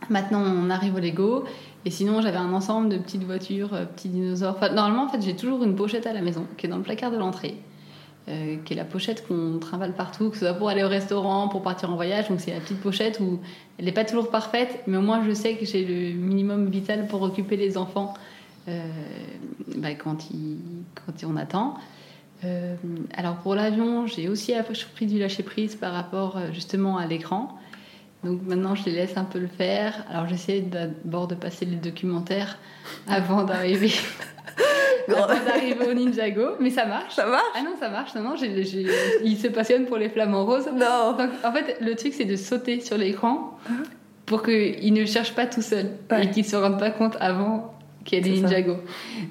[0.10, 1.46] Maintenant, on arrive au Lego,
[1.86, 4.56] et sinon j'avais un ensemble de petites voitures, petits dinosaures.
[4.58, 6.84] Enfin, normalement, en fait, j'ai toujours une pochette à la maison qui est dans le
[6.84, 7.56] placard de l'entrée.
[8.30, 11.50] Euh, qui est la pochette qu'on trimballe partout, que ce soit pour aller au restaurant,
[11.50, 12.30] pour partir en voyage.
[12.30, 13.42] Donc c'est la petite pochette où
[13.78, 17.08] elle n'est pas toujours parfaite, mais au moins je sais que j'ai le minimum vital
[17.08, 18.33] pour occuper les enfants euh,
[18.68, 20.58] bah, quand, il,
[20.96, 21.76] quand on attend.
[22.44, 22.76] Euh,
[23.16, 24.54] alors pour l'avion, j'ai aussi
[24.96, 27.58] pris du lâcher prise par rapport justement à l'écran.
[28.24, 30.06] Donc maintenant, je les laisse un peu le faire.
[30.10, 32.58] Alors j'essaie d'abord de passer les documentaires
[33.08, 33.92] avant d'arriver
[35.08, 37.16] d'arriver au Ninjago, mais ça marche.
[37.16, 38.16] Ça marche Ah non, ça marche.
[38.16, 40.68] Non, non, il se passionne pour les flamants roses.
[40.68, 41.16] Non.
[41.18, 43.58] Donc, en fait, le truc, c'est de sauter sur l'écran
[44.26, 47.74] pour qu'il ne cherche pas tout seul et qu'il ne se rende pas compte avant
[48.04, 48.78] qu'il y a des Ninjago.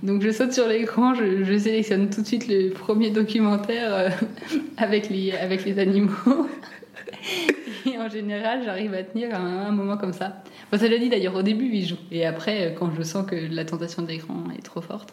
[0.03, 4.09] Donc, je saute sur l'écran, je, sélectionne tout de suite le premier documentaire euh,
[4.77, 6.11] avec, les, avec les animaux.
[7.87, 10.43] Et en général, j'arrive à tenir un, un, moment comme ça.
[10.71, 11.97] Bon, ça l'a dit d'ailleurs au début, il joue.
[12.11, 15.13] Et après, quand je sens que la tentation de l'écran est trop forte,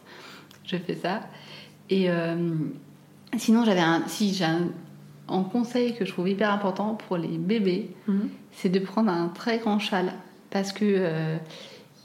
[0.65, 1.21] je fais ça.
[1.89, 2.35] Et euh,
[3.37, 4.69] sinon, j'avais un, si j'ai un,
[5.51, 8.29] conseil que je trouve hyper important pour les bébés, mhm.
[8.51, 10.13] c'est de prendre un très grand châle.
[10.49, 11.37] Parce que euh,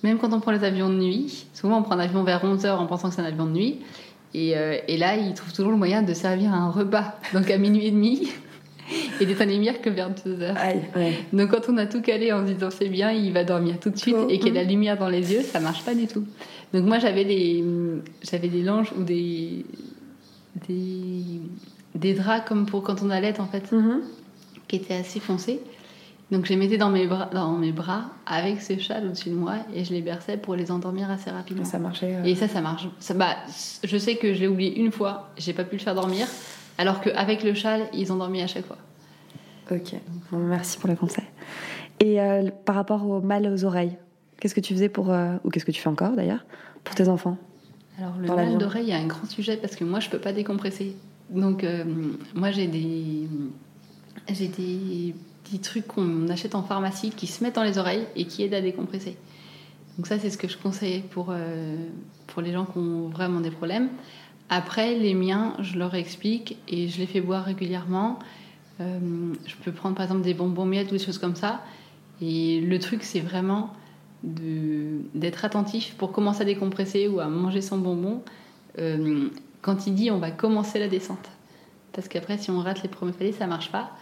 [0.04, 2.76] même quand on prend les avions de nuit, souvent on prend un avion vers 11h
[2.76, 3.78] en pensant que c'est un avion de nuit.
[4.34, 7.14] Et, euh, et, là, ils trouvent toujours le moyen de servir un repas.
[7.32, 8.28] Donc à minuit et demi,
[9.20, 10.56] et d'éteindre les lumières que vers 2 heures.
[10.58, 11.14] Aïe, ouais.
[11.32, 13.90] Donc quand on a tout calé en se disant c'est bien, il va dormir tout
[13.90, 14.66] de suite Oh, et qu'il y a mm.
[14.66, 16.24] la lumière dans les yeux, ça marche pas du tout.
[16.74, 17.64] Donc moi j'avais des
[18.22, 19.64] j'avais des langes ou des
[20.68, 21.40] des
[21.94, 24.02] des draps comme pour quand on allait en fait Mhm.
[24.68, 25.60] qui étaient assez foncés.
[26.30, 29.34] Donc je les mettais dans mes bras dans mes bras avec ce châle au-dessus de
[29.34, 31.64] moi et je les berçais pour les endormir assez rapidement.
[31.64, 32.16] Ça marchait.
[32.16, 32.24] euh.
[32.24, 32.88] Et ça, ça marche.
[32.98, 33.36] Ça, bah,
[33.84, 36.26] je sais que je l'ai oublié une fois, j'ai pas pu le faire dormir,
[36.78, 38.78] alors qu'avec le châle, ils ont dormi à chaque fois.
[39.70, 39.94] Ok,
[40.32, 41.24] merci pour le conseil.
[42.00, 43.96] Et euh, par rapport au mal aux oreilles,
[44.40, 46.44] qu'est-ce que tu faisais pour, euh, ou qu'est-ce que tu fais encore d'ailleurs,
[46.84, 47.36] pour tes enfants?
[47.98, 50.18] Alors le mal d'oreille, il y a un grand sujet parce que moi, je peux
[50.18, 50.96] pas décompresser.
[51.30, 51.84] Donc euh,
[52.34, 53.28] moi, j'ai des
[54.34, 58.26] j'ai des petits trucs qu'on achète en pharmacie qui se mettent dans les oreilles et
[58.26, 59.16] qui aident à décompresser.
[59.96, 61.76] Donc ça, c'est ce que je conseille pour euh,
[62.26, 63.88] pour les gens qui ont vraiment des problèmes.
[64.50, 68.18] Après, les miens, je leur explique et je les fais boire régulièrement.
[68.80, 68.98] Euh,
[69.46, 71.62] je peux prendre par exemple des bonbons miettes ou des choses comme ça.
[72.20, 73.72] Et le truc, c'est vraiment
[74.22, 78.22] d'être attentif pour commencer à décompresser ou à manger son bonbon
[78.78, 79.28] euh,
[79.60, 81.30] quand il dit on va commencer la descente.
[81.92, 83.92] Parce qu'après, si on rate les premiers paliers, ça marche pas.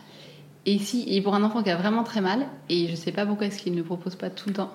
[0.66, 3.26] Et, si, et pour un enfant qui a vraiment très mal, et je sais pas
[3.26, 4.72] pourquoi est-ce qu'il ne propose pas tout le temps,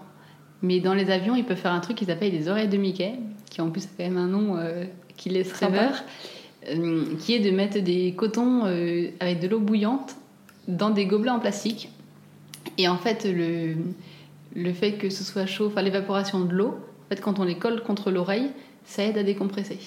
[0.61, 3.13] mais dans les avions, il peut faire un truc qu'ils appellent les oreilles de Mickey,
[3.49, 6.03] qui en plus a quand même un nom euh, qui laisse rêveur,
[6.67, 10.15] euh, qui est de mettre des cotons euh, avec de l'eau bouillante
[10.67, 11.89] dans des gobelets en plastique.
[12.77, 13.75] Et en fait, le,
[14.55, 17.57] le fait que ce soit chaud, enfin l'évaporation de l'eau, en fait, quand on les
[17.57, 18.49] colle contre l'oreille,
[18.83, 19.79] ça aide à décompresser.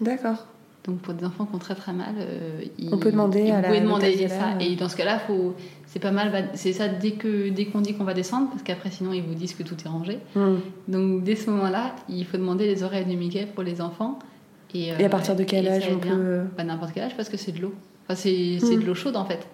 [0.00, 0.46] D'accord.
[0.86, 3.50] Donc pour des enfants qui ont très très mal, euh, ils- On peut demander ils-
[3.52, 4.54] à vous la- pouvez demander l'hôtesse de ça.
[4.60, 5.54] Et dans ce cas-là, faut,
[5.86, 6.50] c'est pas mal.
[6.54, 9.34] C'est ça dès que dès qu'on dit qu'on va descendre, parce qu'après sinon ils vous
[9.34, 10.18] disent que tout est rangé.
[10.36, 10.60] Mhm.
[10.88, 14.18] Donc dès ce moment-là, il faut demander les oreilles de Mickey pour les enfants.
[14.74, 17.28] Et, euh, Et à partir de quel âge on peut Bah, N'importe quel âge parce
[17.30, 17.72] que c'est de l'eau.
[18.06, 18.80] Enfin, c'est c'est Mm.
[18.80, 19.46] de l'eau chaude en fait.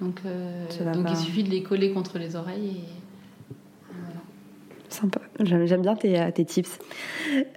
[0.00, 0.64] Donc, euh,
[0.94, 2.68] donc il suffit de les coller contre les oreilles.
[2.78, 2.84] Et...
[4.90, 5.20] Sympa.
[5.40, 6.78] J'aime bien tes, euh, tips.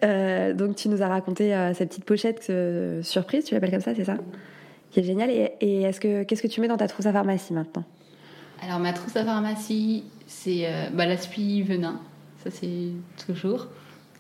[0.04, 2.52] Euh, donc, tu nous as raconté euh, cette petite pochette
[3.02, 4.18] surprise, tu l'appelles comme ça, c'est ça?
[4.92, 5.30] Qui est génial.
[5.32, 7.84] Et, est-ce que qu'est-ce que tu mets dans ta trousse à pharmacie maintenant?
[8.62, 12.00] Alors ma trousse à pharmacie, c'est bah, l'aspi venin,
[12.44, 12.92] ça c'est
[13.26, 13.68] toujours.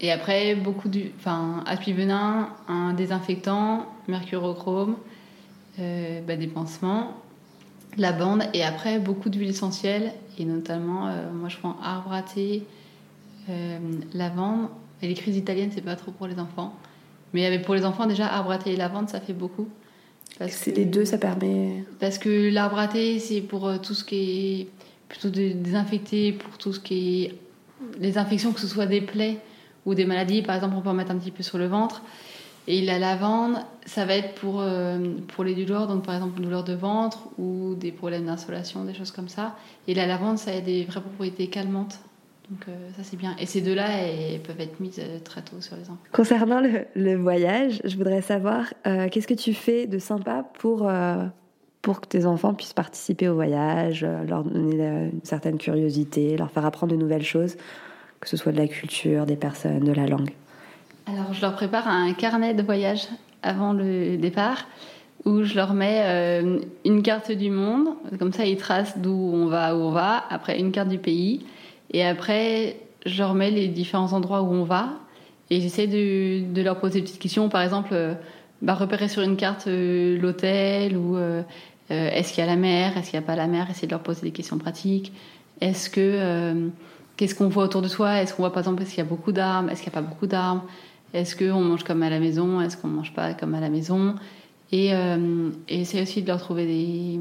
[0.02, 4.97] Et après beaucoup du, enfin aspi venin, un désinfectant, mercurochrome,
[5.78, 7.13] bah, des pansements,
[7.97, 12.65] la bande et après beaucoup d'huiles essentielles et notamment moi je prends arbre à thé,
[13.49, 13.79] euh,
[14.13, 14.67] lavande.
[15.01, 16.73] Et les crises italiennes c'est pas trop pour les enfants,
[17.34, 19.67] mais avec- pour les enfants déjà arbre à thé et lavande ça fait beaucoup.
[20.39, 21.84] Parce que- les deux, ça permet.
[21.99, 24.67] parce que l'arbre à thé, c'est pour euh, tout ce qui est
[25.10, 27.36] plutôt de désinfecter, pour tout ce qui est
[27.99, 29.38] les infections, que ce soit des plaies
[29.86, 30.41] ou des maladies.
[30.41, 32.01] Par exemple, on peut en mettre un petit peu sur le ventre.
[32.65, 34.97] Et la lavande, ça va être pour, euh,
[35.36, 39.12] pour les douleurs, donc par exemple douleurs de ventre ou des problèmes d'insolation, des choses
[39.12, 39.56] comme ça.
[39.88, 41.99] Et la lavande, ça a des vraies propriétés calmantes.
[42.54, 43.36] Donc euh, ça c'est bien.
[43.39, 43.88] Et ces deux-là,
[44.46, 45.98] peuvent être mises euh, très tôt sur les enfants.
[46.12, 50.88] Concernant le, le voyage, je voudrais savoir euh, qu'est-ce que tu fais de sympa pour,
[50.88, 51.26] euh,
[51.82, 54.76] pour que tes enfants puissent participer au voyage, leur donner
[55.12, 57.56] une certaine curiosité, leur faire apprendre de nouvelles choses,
[58.20, 60.30] que ce soit de la culture, des personnes, de la langue?
[61.08, 63.08] Alors, je leur prépare un carnet de voyage
[63.42, 64.68] avant le départ
[65.26, 69.48] où je leur mets euh, une carte du monde, comme ça ils tracent d'où on
[69.48, 71.46] va, où on va, après une carte du pays,
[71.93, 74.89] et après je leur mets les différents endroits où on va,
[75.49, 78.13] et j'essaie de, leur poser des petites questions, par exemple, euh,
[78.62, 81.43] bah, repérer sur une carte euh, l'hôtel, ou euh,
[81.89, 83.91] est-ce qu'il y a la mer, est-ce qu'il n'y a pas la mer, essayer de
[83.91, 85.12] leur poser des questions pratiques,
[85.62, 86.69] est-ce que...
[87.15, 88.23] Qu'est-ce qu'on voit autour de soi?
[88.23, 89.69] Est-ce qu'on voit par exemple est-ce qu'il y a beaucoup d'arbres?
[89.69, 90.65] Est-ce qu'il n'y a pas beaucoup d'arbres?
[91.13, 92.60] Est-ce qu'on mange comme à la maison?
[92.60, 94.15] Est-ce qu'on mange pas comme à la maison?
[94.71, 97.19] Et, et essayer aussi de leur trouver des,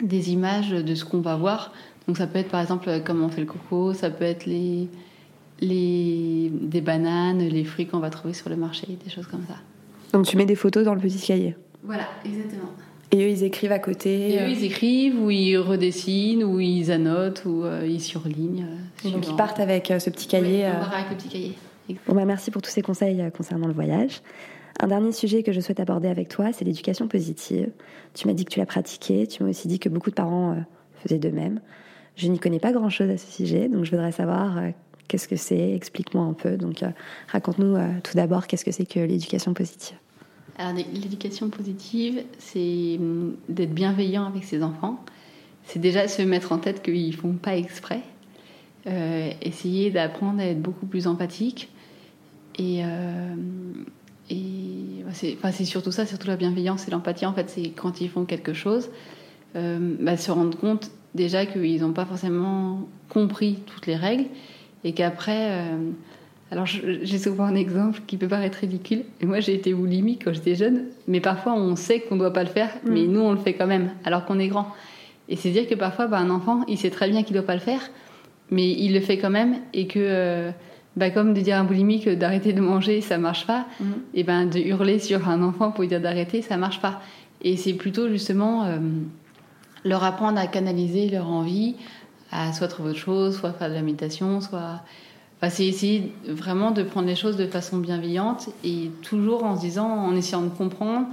[0.00, 1.72] des images de ce qu'on va voir.
[2.08, 4.88] Donc ça peut être par exemple comment on fait le coco, ça peut être les,
[5.60, 9.54] les, des bananes, les fruits qu'on va trouver sur le marché, des choses comme ça.
[10.12, 11.56] Donc tu mets des photos dans le petit cahier.
[11.84, 12.70] Voilà, exactement.
[13.12, 14.32] Et eux, ils écrivent à côté.
[14.32, 18.66] Et euh, eux, ils écrivent, ou ils redessinent, ou ils annotent, ou euh, ils surlignent.
[19.04, 20.64] euh, donc ils partent avec euh, ce petit cahier.
[20.64, 21.54] Oui, on euh, part avec le petit cahier.
[22.08, 24.22] Bon, bah, merci pour tous ces conseils euh, concernant le voyage.
[24.80, 27.70] Un dernier sujet que je souhaite aborder avec toi, c'est l'éducation positive.
[28.14, 30.52] Tu m'as dit que tu l'as pratiquée, tu m'as aussi dit que beaucoup de parents
[30.52, 30.60] euh,
[31.02, 31.60] faisaient de même.
[32.16, 34.70] Je n'y connais pas grand-chose à ce sujet, donc je voudrais savoir euh,
[35.08, 36.56] qu'est-ce que c'est, explique-moi un peu.
[36.56, 36.90] Donc euh,
[37.28, 39.96] raconte-nous euh, tout d'abord qu'est-ce que c'est que l'éducation positive.
[40.58, 45.02] Alors, l'éducation positive, c'est hum, d'être bienveillant avec ses enfants.
[45.64, 48.00] C'est déjà se mettre en tête qu'ils ne font pas exprès.
[49.40, 51.68] Essayer d'apprendre à être beaucoup plus empathique.
[52.58, 52.80] Et,
[54.28, 54.34] et
[55.06, 57.24] ouais, c'est surtout ça, surtout la bienveillance et l'empathie.
[57.24, 58.90] En fait, c'est quand ils font quelque chose,
[59.54, 64.26] bah, se rendre compte déjà qu'ils n'ont pas forcément compris toutes les règles
[64.84, 65.50] et qu'après.
[65.50, 65.90] euh,
[66.50, 69.04] alors, j'ai souvent un exemple qui peut paraître ridicule.
[69.22, 72.34] Et moi, j'ai été boulimique quand j'étais jeune, mais parfois on sait qu'on ne doit
[72.34, 74.66] pas le faire, mais nous, on le fait quand même, alors qu'on est grand.
[75.30, 77.46] Et c'est dire que parfois, bah, un enfant, il sait très bien qu'il ne doit
[77.46, 77.80] pas le faire,
[78.50, 80.50] mais il le fait quand même, et que, euh,
[80.94, 83.64] bah, comme de dire à un boulimique d'arrêter de manger, ça marche pas,
[84.12, 87.00] et ben de hurler sur un enfant pour lui dire d'arrêter, ça marche pas.
[87.40, 88.78] Et c'est plutôt justement euh,
[89.84, 91.76] leur apprendre à canaliser leur envie,
[92.30, 94.80] à soit trouver autre chose, soit faire de la méditation, soit.
[95.38, 99.62] Enfin, c'est essayer vraiment de prendre les choses de façon bienveillante et toujours en se
[99.62, 101.08] disant, en essayant de comprendre,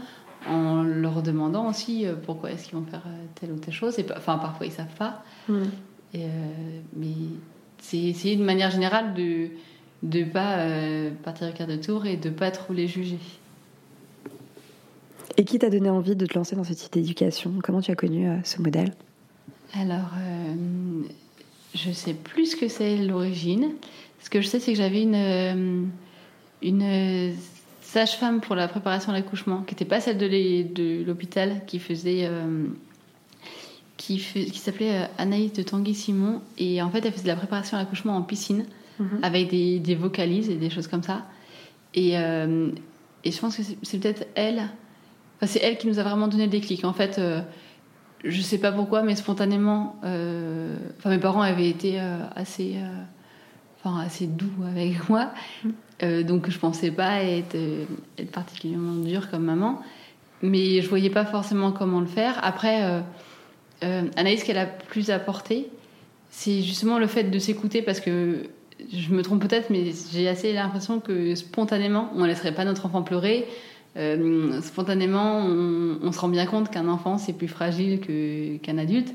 [0.48, 3.98] en leur demandant aussi euh, pourquoi est-ce qu'ils vont faire euh, telle ou telle chose.
[3.98, 5.24] Et, enfin, parfois ils savent pas.
[5.48, 5.64] Mm.
[6.14, 6.28] Et, euh,
[6.96, 7.08] mais
[7.80, 9.50] c'est essayer de manière générale de
[10.04, 13.20] de pas euh, partir au quart de tour et de pas trop les juger.
[15.40, 17.54] Et qui t'a donné envie de te lancer dans ce type d'éducation?
[17.64, 18.94] Comment tu as connu euh, ce modèle?
[19.74, 21.04] Alors, euh,
[21.74, 23.70] je sais plus ce que c'est l'origine.
[24.20, 25.84] Ce que je sais, c'est que j'avais une, euh,
[26.62, 27.34] une
[27.80, 32.26] sage-femme pour la préparation à l'accouchement, qui n'était pas celle de l'hôpital, qui faisait.
[32.26, 32.66] euh,
[33.96, 36.42] qui, s'appelait Anaïs de Tanguy-Simon.
[36.58, 38.66] Et en fait, elle faisait de la préparation à l'accouchement en piscine,
[39.22, 41.26] avec des, des vocalises et des choses comme ça.
[41.94, 44.70] Et, et je pense que c'est peut-être elle.
[45.42, 46.84] Enfin, c'est elle qui nous a vraiment donné le déclic.
[46.86, 47.18] En fait.
[47.18, 47.42] euh,
[48.24, 53.04] je sais pas pourquoi, mais spontanément, euh, enfin mes parents avaient été euh, assez, euh,
[53.82, 55.32] enfin assez doux avec moi,
[56.02, 57.58] Euh, donc je pensais pas être,
[58.18, 59.82] être particulièrement dure comme maman,
[60.42, 62.40] mais je voyais pas forcément comment le faire.
[62.42, 63.02] Après,
[63.82, 65.70] Anaïs, ce qu'elle a plus apporté,
[66.30, 68.44] c'est justement le fait de s'écouter, parce que
[68.94, 72.86] je me trompe peut-être, mais j'ai assez l'impression que spontanément, on ne laisserait pas notre
[72.86, 73.46] enfant pleurer.
[73.98, 78.00] Euh, spontanément, on, on se rend bien compte qu'un enfant c'est plus fragile
[78.62, 79.14] qu'un adulte.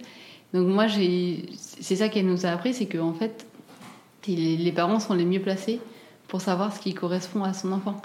[0.53, 3.47] Donc moi, c'est ça qu'elle nous a appris, c'est qu'en fait,
[4.29, 5.81] les, les parents sont les mieux placés
[6.29, 8.01] pour savoir ce qui correspond à son enfant.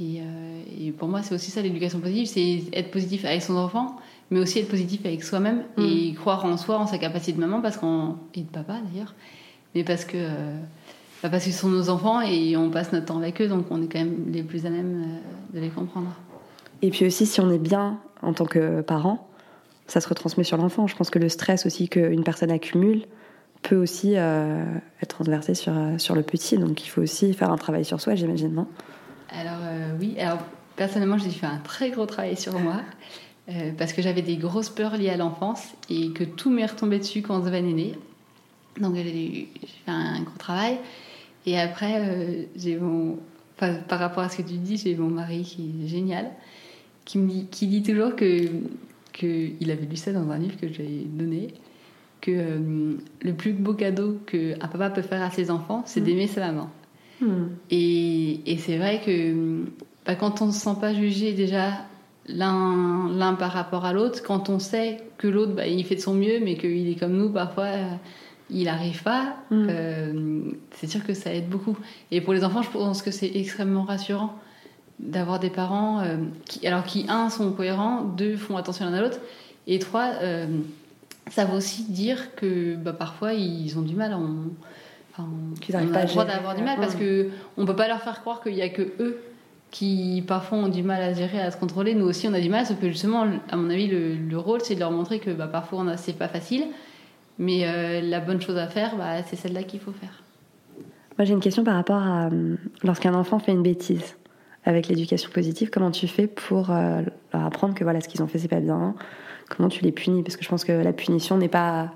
[0.00, 3.56] Et, euh, et pour moi, c'est aussi ça l'éducation positive, c'est être positif avec son
[3.56, 3.96] enfant,
[4.30, 7.60] mais aussi être positif avec soi-même et croire en soi, en sa capacité de maman,
[7.62, 7.78] parce
[8.34, 9.14] et de papa d'ailleurs,
[9.74, 10.58] mais parce que euh,
[11.22, 13.82] bah, parce ce sont nos enfants et on passe notre temps avec eux, donc on
[13.82, 16.08] est quand même les plus à même euh, de les comprendre.
[16.82, 19.28] Et puis aussi, si on est bien en tant que parent,
[19.86, 20.86] ça se retransmet sur l'enfant.
[20.86, 23.06] Je pense que le stress aussi qu'une personne accumule
[23.62, 24.64] peut aussi euh,
[25.02, 26.58] être transversé sur, euh, sur le petit.
[26.58, 28.66] Donc il faut aussi faire un travail sur soi, j'imagine, non?
[29.30, 30.38] Alors euh, oui, alors
[30.76, 32.76] personnellement j'ai fait un très gros travail sur moi
[33.48, 36.98] euh, parce que j'avais des grosses peurs liées à l'enfance et que tout m'est retombé
[36.98, 37.94] dessus quand Sven est né.
[38.80, 39.48] Donc j'ai
[39.84, 40.78] fait un gros travail.
[41.46, 43.18] Et après euh, j'ai mon,
[43.56, 46.30] enfin, par rapport à ce que tu dis, j'ai mon mari qui est génial,
[47.04, 48.48] qui me dit, qui dit toujours que
[49.12, 51.48] que il avait lu ça dans un livre que j'ai donné
[52.20, 56.26] que euh, le plus beau cadeau qu'un papa peut faire à ses enfants, c'est d'aimer
[56.26, 56.70] sa maman.
[57.70, 59.64] Et, et c'est vrai que
[60.04, 61.72] bah, quand on ne se sent pas jugé déjà
[62.28, 66.00] l'un l'un par rapport à l'autre, quand on sait que l'autre bah, il fait de
[66.00, 67.94] son mieux, mais qu'il est comme nous parfois, euh,
[68.50, 69.66] il n'arrive pas, Mm.
[69.70, 70.40] euh,
[70.72, 71.76] c'est sûr que ça aide beaucoup.
[72.10, 74.34] Et pour les enfants, je pense que c'est extrêmement rassurant
[74.98, 76.16] d'avoir des parents euh,
[76.46, 79.18] qui, alors qui un sont cohérents, deux font attention l'un à l'autre,
[79.66, 80.46] et trois euh,
[81.30, 84.14] ça veut aussi dire que bah, parfois ils ont du mal.
[84.14, 84.50] On,
[85.12, 85.28] enfin,
[85.60, 86.36] Qu'ils on arrivent a pas à le droit gérer.
[86.36, 87.00] d'avoir du mal parce Ouais.
[87.00, 87.28] que
[87.58, 89.18] on peut pas leur faire croire qu'il y a que eux
[89.72, 91.94] qui parfois ont du mal à gérer, à se contrôler.
[91.94, 94.60] Nous aussi on a du mal, sauf que justement, à mon avis, le, le rôle
[94.62, 96.64] c'est de leur montrer que bah, parfois on a- c'est pas facile,
[97.38, 100.22] mais euh, la bonne chose à faire, bah, c'est celle-là qu'il faut faire.
[101.18, 104.16] Moi, j'ai une question par rapport à euh, lorsqu'un enfant fait une bêtise
[104.64, 108.26] avec l'éducation positive, comment tu fais pour euh, leur apprendre que voilà, ce qu'ils ont
[108.26, 108.94] fait, c'est pas bien?
[109.48, 110.22] Comment tu les punis?
[110.22, 111.92] Parce que je pense que la punition n'est pas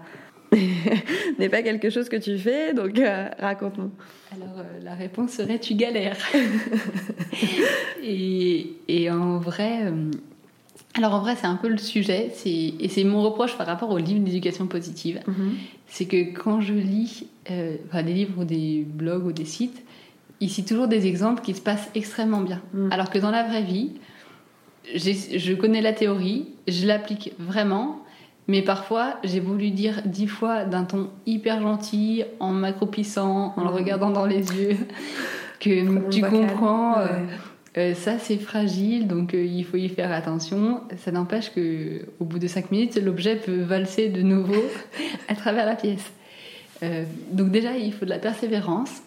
[1.39, 3.91] n'est pas quelque chose que tu fais, donc euh, raconte-nous.
[4.35, 6.19] Alors euh, la réponse serait tu galères.
[8.03, 9.93] et, et en vrai,
[10.95, 13.99] alors en vrai c'est un peu le sujet, et c'est mon reproche par rapport aux
[13.99, 15.21] livres d'éducation positive,
[15.87, 19.83] c'est que quand je lis euh, enfin, des livres ou des blogs ou des sites,
[20.41, 22.61] ils citent toujours des exemples qui se passent extrêmement bien.
[22.75, 22.89] Mm.
[22.93, 23.93] Alors que dans la vraie vie,
[24.95, 28.01] je connais la théorie, je l'applique vraiment,
[28.49, 33.71] mais parfois j'ai voulu dire dix fois d'un ton hyper gentil, en m'accroupissant, en le
[33.71, 33.75] Mm.
[33.75, 34.77] regardant dans les yeux,
[35.61, 36.95] que tu comprends.
[36.99, 37.05] Ouais.
[37.11, 37.27] euh,
[37.75, 40.83] ça c'est fragile, donc euh, il faut y faire attention.
[40.99, 44.63] Ça n'empêche que au bout de cinq minutes, l'objet peut valser de nouveau
[45.29, 46.13] à travers la pièce.
[46.83, 49.03] Euh, donc déjà, il faut de la persévérance.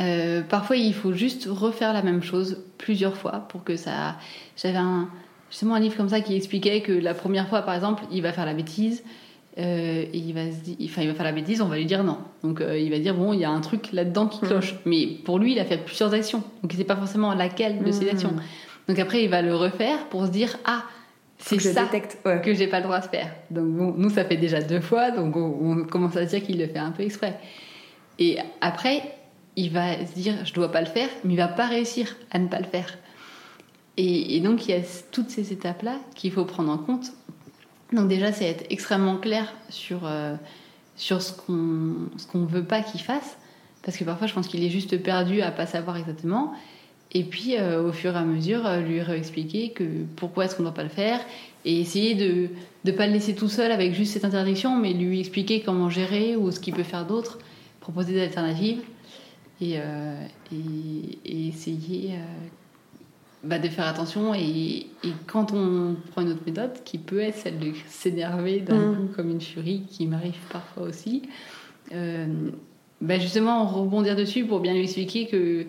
[0.00, 4.16] Euh, parfois, il faut juste refaire la même chose plusieurs fois pour que ça.
[4.56, 4.78] J'avais
[5.50, 8.32] justement un livre comme ça qui expliquait que la première fois, par exemple, il va
[8.32, 9.02] faire la bêtise.
[9.58, 11.86] Euh, et il va, se di- enfin, il va faire la bêtise, on va lui
[11.86, 12.18] dire non.
[12.42, 14.74] Donc euh, il va dire bon, il y a un truc là-dedans qui cloche.
[14.84, 16.42] Mais pour lui, il a fait plusieurs actions.
[16.62, 18.10] Donc il sait pas forcément laquelle de ces Mhm.
[18.10, 18.32] actions.
[18.88, 20.82] Donc après, il va le refaire pour se dire ah,
[21.38, 22.18] c'est que je ça détecte.
[22.26, 22.40] Ouais.
[22.42, 23.32] que j'ai pas le droit de faire.
[23.50, 26.42] Donc bon, nous, ça fait déjà deux fois, donc on, on commence à se dire
[26.44, 27.38] qu'il le fait un peu exprès.
[28.18, 29.02] Et après,
[29.56, 32.38] il va se dire je dois pas le faire, mais il va pas réussir à
[32.40, 32.98] ne pas le faire.
[33.96, 34.80] Et, et donc il y a
[35.12, 37.06] toutes ces étapes-là qu'il faut prendre en compte.
[37.92, 40.34] Donc déjà, c'est être extrêmement clair sur, euh,
[40.96, 43.36] sur ce qu'on ce qu'on veut pas qu'il fasse,
[43.82, 46.54] parce que parfois je pense qu'il est juste perdu à pas savoir exactement.
[47.16, 49.84] Et puis, euh, au fur et à mesure, euh, lui réexpliquer que
[50.16, 51.20] pourquoi est-ce qu'on ne doit pas le faire
[51.64, 52.48] et essayer de
[52.84, 56.34] ne pas le laisser tout seul avec juste cette interdiction, mais lui expliquer comment gérer
[56.34, 57.38] ou ce qu'il peut faire d'autre,
[57.80, 58.80] proposer des alternatives
[59.60, 59.78] et,
[61.24, 62.18] essayer
[63.44, 64.34] bah, de faire attention.
[64.34, 68.78] Et, et quand on prend une autre méthode, qui peut être celle de s'énerver d'un
[68.78, 68.96] Mm.
[68.96, 71.22] coup comme une furie, qui m'arrive parfois aussi,
[71.92, 72.26] euh,
[73.00, 75.66] bah, justement rebondir dessus pour bien lui expliquer que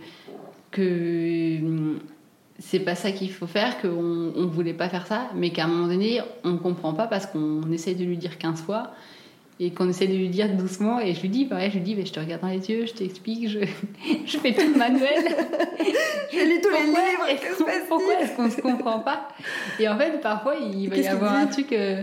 [0.72, 2.00] que hum,
[2.60, 5.68] c'est pas ça qu'il faut faire, qu'on on voulait pas faire ça, mais qu'à un
[5.68, 8.92] moment donné, on comprend pas parce qu'on essaie de lui dire 15 fois
[9.60, 11.00] et qu'on essaie de lui dire doucement.
[11.00, 12.86] Et je lui dis, pareil, je lui dis, mais je te regarde dans les yeux,
[12.86, 13.60] je t'explique, je,
[14.26, 15.24] je fais tout le manuel.
[16.32, 16.98] J'ai lu tous les livres,
[17.28, 19.30] qu'on- passe-t-il Pourquoi est-ce qu'on se comprend pas?
[19.80, 21.72] Et en fait, parfois, il va y avoir un truc.
[21.72, 22.02] euh,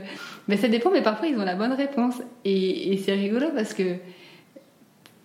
[0.49, 2.15] Mais ça dépend, mais parfois, ils ont la bonne réponse.
[2.45, 3.97] Et, et c'est rigolo parce que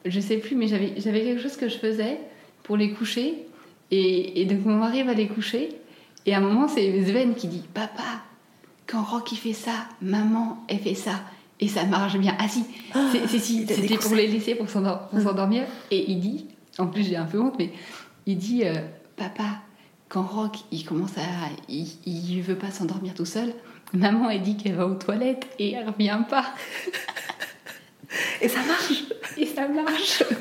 [0.05, 2.17] je sais plus, mais j'avais j'avais quelque chose que je faisais
[2.63, 3.45] pour les coucher.
[3.91, 5.69] Et, et donc, mon mari va les coucher.
[6.25, 8.03] Et à un moment, c'est Sven qui dit Papa,
[8.85, 9.71] quand Rock il fait ça,
[10.01, 11.21] maman, elle fait ça.
[11.59, 12.35] Et ça marche bien.
[12.39, 12.63] Ah si,
[13.11, 15.63] c'est- c'est si, il a des c'était pour les laisser pour pour s'endormir.
[15.91, 16.45] Et il dit,
[16.77, 17.71] en plus j'ai un peu honte, mais
[18.27, 18.75] il dit euh,
[19.15, 19.61] Papa,
[20.09, 21.21] quand Rock il commence à.
[21.67, 23.53] Il, il veut pas s'endormir tout seul,
[23.93, 26.45] maman elle dit qu'elle va aux toilettes et elle revient pas.
[28.41, 29.03] Et ça marche.
[29.37, 30.23] Et ça marche.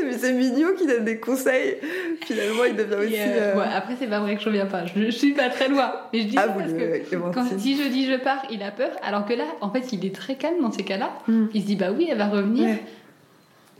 [0.00, 1.76] C'est c'est mignon qui donne des conseils.
[2.24, 3.14] Finalement, il devient aussi.
[3.18, 4.84] Euh, euh, ouais, après, c'est pas vrai que je reviens pas.
[4.86, 5.92] Je, je suis pas très loin.
[6.12, 8.62] Mais je dis Ah, ça parce le- que quand, si je dis je pars, il
[8.62, 8.90] a peur.
[9.02, 11.10] Alors que là, en fait, il est très calme dans ces cas-là.
[11.28, 11.46] Hmm.
[11.54, 12.66] Il se dit bah oui, elle va revenir.
[12.68, 12.82] Ouais.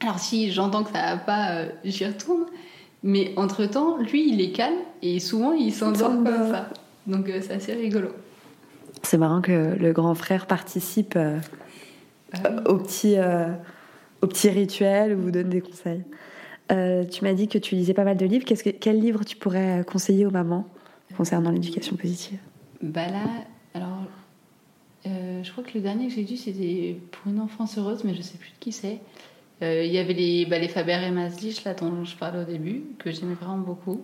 [0.03, 2.45] Alors si j'entends que ça va pas, euh, j'y retourne.
[3.03, 6.69] Mais entre temps, lui, il est calme et souvent il s'endort comme ça.
[7.07, 8.09] Donc euh, c'est assez rigolo.
[9.03, 11.39] C'est marrant que le grand frère participe euh,
[12.45, 13.17] Ah au petit,
[14.23, 16.05] euh, au petit rituel où vous donne des conseils.
[16.73, 18.45] Euh, tu m'as dit que tu lisais pas mal de livres.
[18.45, 20.67] Qu'est-ce que, quel livre tu pourrais conseiller aux mamans
[21.17, 22.39] concernant l'éducation positive?
[22.83, 23.25] Bah là,
[23.75, 24.03] alors,
[25.07, 28.14] euh, je crois que le dernier que j'ai lu, c'était pour une enfance heureuse, mais
[28.14, 28.99] je sais plus de qui c'est.
[29.62, 32.45] Euh, Il y avait les, bah, les Faber et Maslich, là, dont je parlais au
[32.45, 34.03] début, que j'aimais vraiment beaucoup.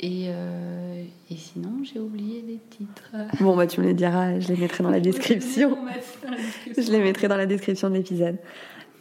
[0.00, 3.12] Et, euh, et sinon, j'ai oublié les titres.
[3.40, 5.76] Bon, bah, tu me les diras, je les mettrai dans la description.
[6.76, 8.36] Je les mettrai dans la description de l'épisode.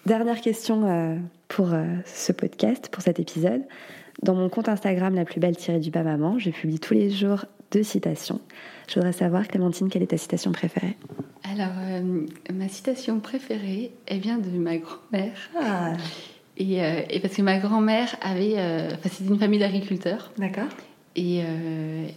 [0.06, 1.16] Dernière question euh,
[1.48, 3.62] pour euh, ce podcast, pour cet épisode.
[4.22, 7.10] Dans mon compte Instagram, la plus belle tirée du bas maman, je publie tous les
[7.10, 8.42] jours deux citations.
[8.88, 10.98] Je voudrais savoir, Clémentine, quelle est ta citation préférée?
[11.50, 15.50] Alors, euh, ma citation préférée, elle vient de ma grand-mère.
[15.60, 15.94] Ah,
[16.58, 18.56] Et, euh, et parce que ma grand-mère avait.
[18.58, 20.32] euh, Enfin, c'était une famille d'agriculteurs.
[20.38, 20.68] d'accord.
[21.16, 21.38] Et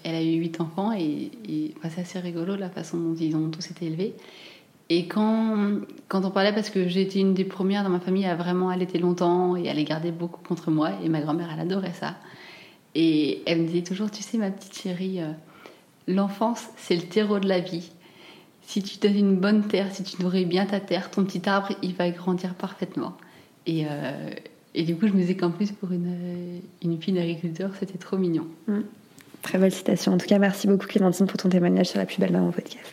[0.05, 0.91] elle a eu huit enfants.
[0.93, 4.14] Et, et, enfin, c'est assez rigolo la façon dont ils ont tous été élevés.
[4.89, 8.37] Et quand, quand on parlait, parce que été une des premières dans ma famille à
[8.37, 11.93] vraiment allaiter longtemps et à les garder beaucoup contre moi, et ma grand-mère, elle adorait
[11.93, 12.14] ça.
[12.95, 15.32] Et elle me disait toujours, tu sais, ma petite chérie, euh,
[16.07, 17.91] l'enfance, c'est le terreau de la vie.
[18.62, 21.72] Si tu donnes une bonne terre, si tu nourris bien ta terre, ton petit arbre,
[21.82, 23.16] il va grandir parfaitement.
[23.66, 24.30] Et, euh,
[24.76, 28.47] du coup, je me disais qu'en plus, pour une, une fille d'agriculteur, c'était trop mignon.
[29.43, 30.12] Très belle citation.
[30.12, 32.93] En tout cas, merci beaucoup, Clémentine, pour ton témoignage sur la plus belle maman podcast.